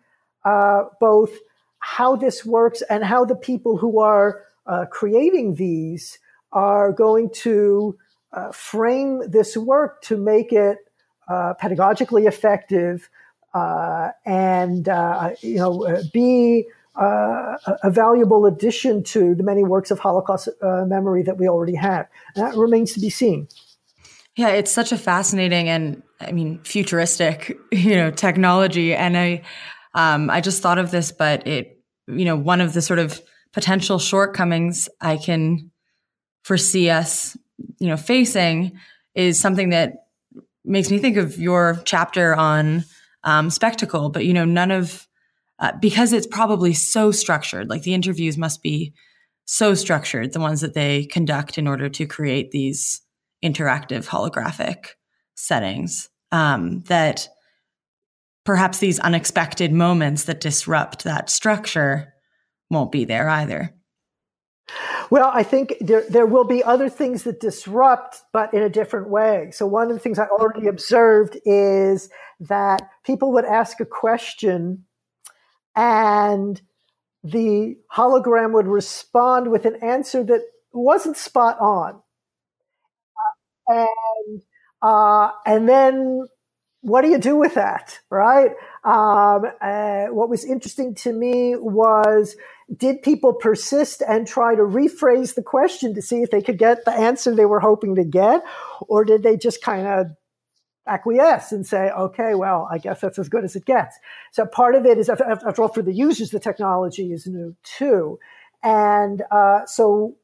[0.44, 1.32] uh, both
[1.78, 6.18] how this works and how the people who are uh, creating these
[6.52, 7.96] are going to
[8.32, 10.78] uh, frame this work to make it
[11.28, 13.08] uh, pedagogically effective
[13.54, 19.98] uh, and uh, you know uh, be a valuable addition to the many works of
[19.98, 22.06] Holocaust memory that we already have.
[22.34, 23.48] And that remains to be seen.
[24.36, 28.94] Yeah, it's such a fascinating and I mean futuristic, you know, technology.
[28.94, 29.42] And I,
[29.94, 33.20] um, I just thought of this, but it, you know, one of the sort of
[33.52, 35.70] potential shortcomings I can
[36.42, 37.36] foresee us,
[37.78, 38.78] you know, facing
[39.14, 40.06] is something that
[40.64, 42.84] makes me think of your chapter on
[43.24, 44.08] um, spectacle.
[44.08, 45.06] But you know, none of
[45.58, 47.68] uh, because it's probably so structured.
[47.68, 48.94] Like the interviews must be
[49.44, 53.02] so structured, the ones that they conduct in order to create these
[53.44, 54.90] interactive holographic
[55.34, 56.08] settings.
[56.32, 57.28] Um, that
[58.44, 62.09] perhaps these unexpected moments that disrupt that structure
[62.70, 63.74] won't be there either.
[65.10, 69.08] Well, I think there, there will be other things that disrupt, but in a different
[69.08, 69.50] way.
[69.52, 72.08] So, one of the things I already observed is
[72.38, 74.84] that people would ask a question
[75.74, 76.60] and
[77.24, 80.42] the hologram would respond with an answer that
[80.72, 82.00] wasn't spot on.
[83.68, 83.86] Uh,
[84.26, 84.42] and,
[84.82, 86.26] uh, and then
[86.82, 88.52] what do you do with that, right?
[88.84, 92.36] Um, uh, what was interesting to me was
[92.76, 96.84] did people persist and try to rephrase the question to see if they could get
[96.84, 98.42] the answer they were hoping to get,
[98.82, 100.06] or did they just kind of
[100.86, 103.96] acquiesce and say, okay, well, I guess that's as good as it gets.
[104.32, 108.18] So part of it is, after all, for the users, the technology is new too.
[108.62, 110.16] And uh, so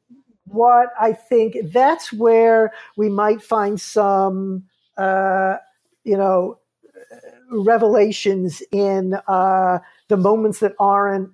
[0.45, 4.63] what I think that's where we might find some,
[4.97, 5.57] uh,
[6.03, 6.59] you know,
[7.51, 11.29] revelations in uh, the moments that aren't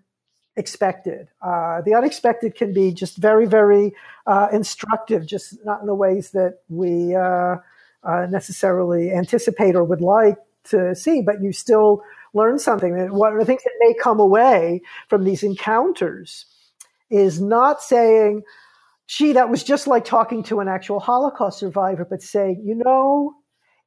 [0.55, 1.27] expected.
[1.41, 3.93] Uh, the unexpected can be just very, very
[4.27, 7.55] uh, instructive, just not in the ways that we uh,
[8.03, 12.97] uh, necessarily anticipate or would like to see, but you still learn something.
[12.97, 16.45] And one of the things that may come away from these encounters
[17.09, 18.43] is not saying,
[19.07, 23.33] gee, that was just like talking to an actual Holocaust survivor, but saying, you know,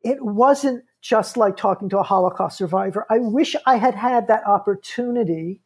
[0.02, 3.06] it wasn't just like talking to a Holocaust survivor.
[3.10, 5.60] I wish I had had that opportunity.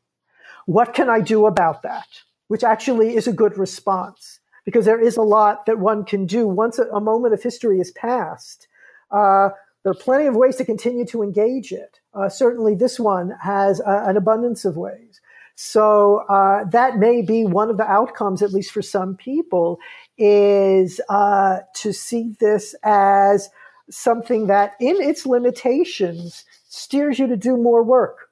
[0.67, 2.07] What can I do about that?
[2.49, 6.47] Which actually is a good response because there is a lot that one can do
[6.47, 8.69] once a, a moment of history is passed.
[9.11, 9.51] Uh,
[9.83, 12.01] there are plenty of ways to continue to engage it.
[12.13, 15.21] Uh, certainly, this one has an abundance of ways.
[15.55, 19.79] So uh, that may be one of the outcomes, at least for some people,
[20.17, 23.51] is uh, to see this as
[23.91, 28.30] something that, in its limitations, steers you to do more work.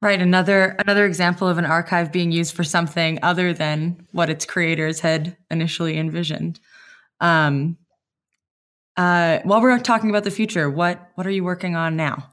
[0.00, 0.20] Right.
[0.20, 5.00] Another another example of an archive being used for something other than what its creators
[5.00, 6.60] had initially envisioned.
[7.20, 7.76] Um,
[8.96, 12.30] uh, while we're talking about the future, what what are you working on now?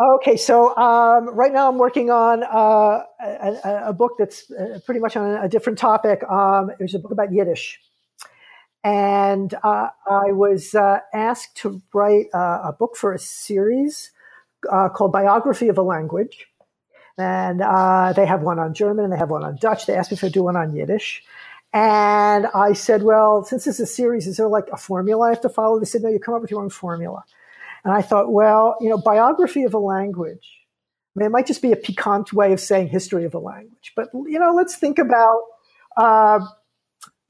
[0.00, 5.00] Okay, so um, right now I'm working on uh, a, a, book that's uh, pretty
[5.00, 6.24] much on a different topic.
[6.24, 7.78] Um, it was a book about Yiddish.
[8.82, 14.10] And uh, I was uh, asked to write uh, a book for a series
[14.70, 16.46] uh, called Biography of a Language.
[17.18, 19.86] And uh, they have one on German and they have one on Dutch.
[19.86, 21.22] They asked me if I'd do one on Yiddish.
[21.72, 25.40] And I said, well, since it's a series, is there like a formula I have
[25.42, 25.78] to follow?
[25.78, 27.24] They said, no, you come up with your own formula.
[27.84, 30.46] And I thought, well, you know, biography of a language.
[31.14, 33.92] I mean, it might just be a piquant way of saying history of a language.
[33.96, 35.40] But, you know, let's think about
[35.96, 36.40] uh,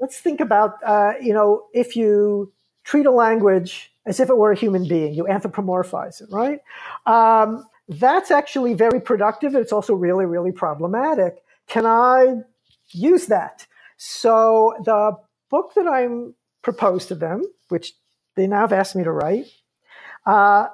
[0.02, 2.52] let's think about, uh, you know, if you
[2.84, 6.60] treat a language as if it were a human being, you anthropomorphize it, right?
[7.06, 9.54] Um, that's actually very productive.
[9.54, 11.36] It's also really, really problematic.
[11.68, 12.42] Can I
[12.90, 13.66] use that?
[13.96, 15.16] So the
[15.50, 17.92] book that I'm proposed to them, which
[18.36, 19.46] they now have asked me to write,
[20.26, 20.66] uh,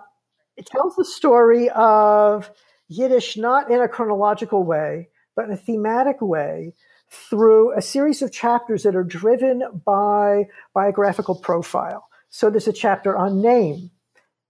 [0.56, 2.50] it tells the story of
[2.88, 6.74] Yiddish not in a chronological way, but in a thematic way
[7.10, 12.08] through a series of chapters that are driven by biographical profile.
[12.30, 13.90] So there's a chapter on name,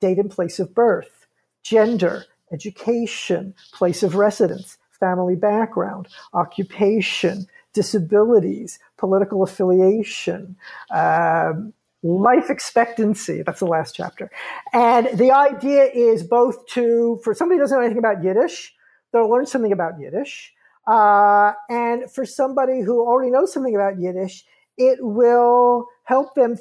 [0.01, 1.26] date and place of birth,
[1.62, 10.57] gender, education, place of residence, family background, occupation, disabilities, political affiliation,
[10.91, 11.72] um,
[12.03, 13.43] life expectancy.
[13.43, 14.31] That's the last chapter.
[14.72, 18.74] And the idea is both to, for somebody who doesn't know anything about Yiddish,
[19.12, 20.53] they'll learn something about Yiddish.
[20.87, 24.45] Uh, and for somebody who already knows something about Yiddish,
[24.79, 26.57] it will help them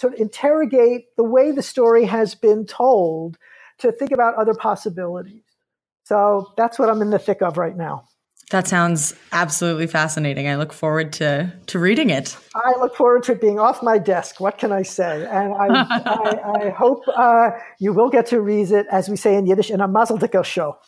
[0.00, 3.36] sort of interrogate the way the story has been told
[3.78, 5.42] to think about other possibilities.
[6.04, 8.06] So that's what I'm in the thick of right now.
[8.50, 10.48] That sounds absolutely fascinating.
[10.48, 12.36] I look forward to to reading it.
[12.54, 14.40] I look forward to it being off my desk.
[14.40, 15.24] What can I say?
[15.26, 19.36] And I, I, I, hope uh, you will get to read it, as we say
[19.36, 20.78] in Yiddish, in a Mazel show.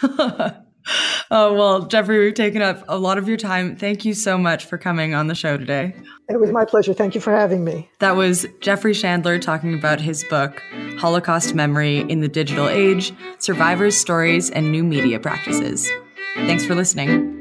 [1.30, 3.76] oh, well, Jeffrey, we've taken up a lot of your time.
[3.76, 5.94] Thank you so much for coming on the show today.
[6.28, 6.92] It was my pleasure.
[6.92, 7.88] Thank you for having me.
[8.00, 10.62] That was Jeffrey Shandler talking about his book,
[10.98, 15.88] Holocaust Memory in the Digital Age Survivors' Stories and New Media Practices.
[16.34, 17.35] Thanks for listening.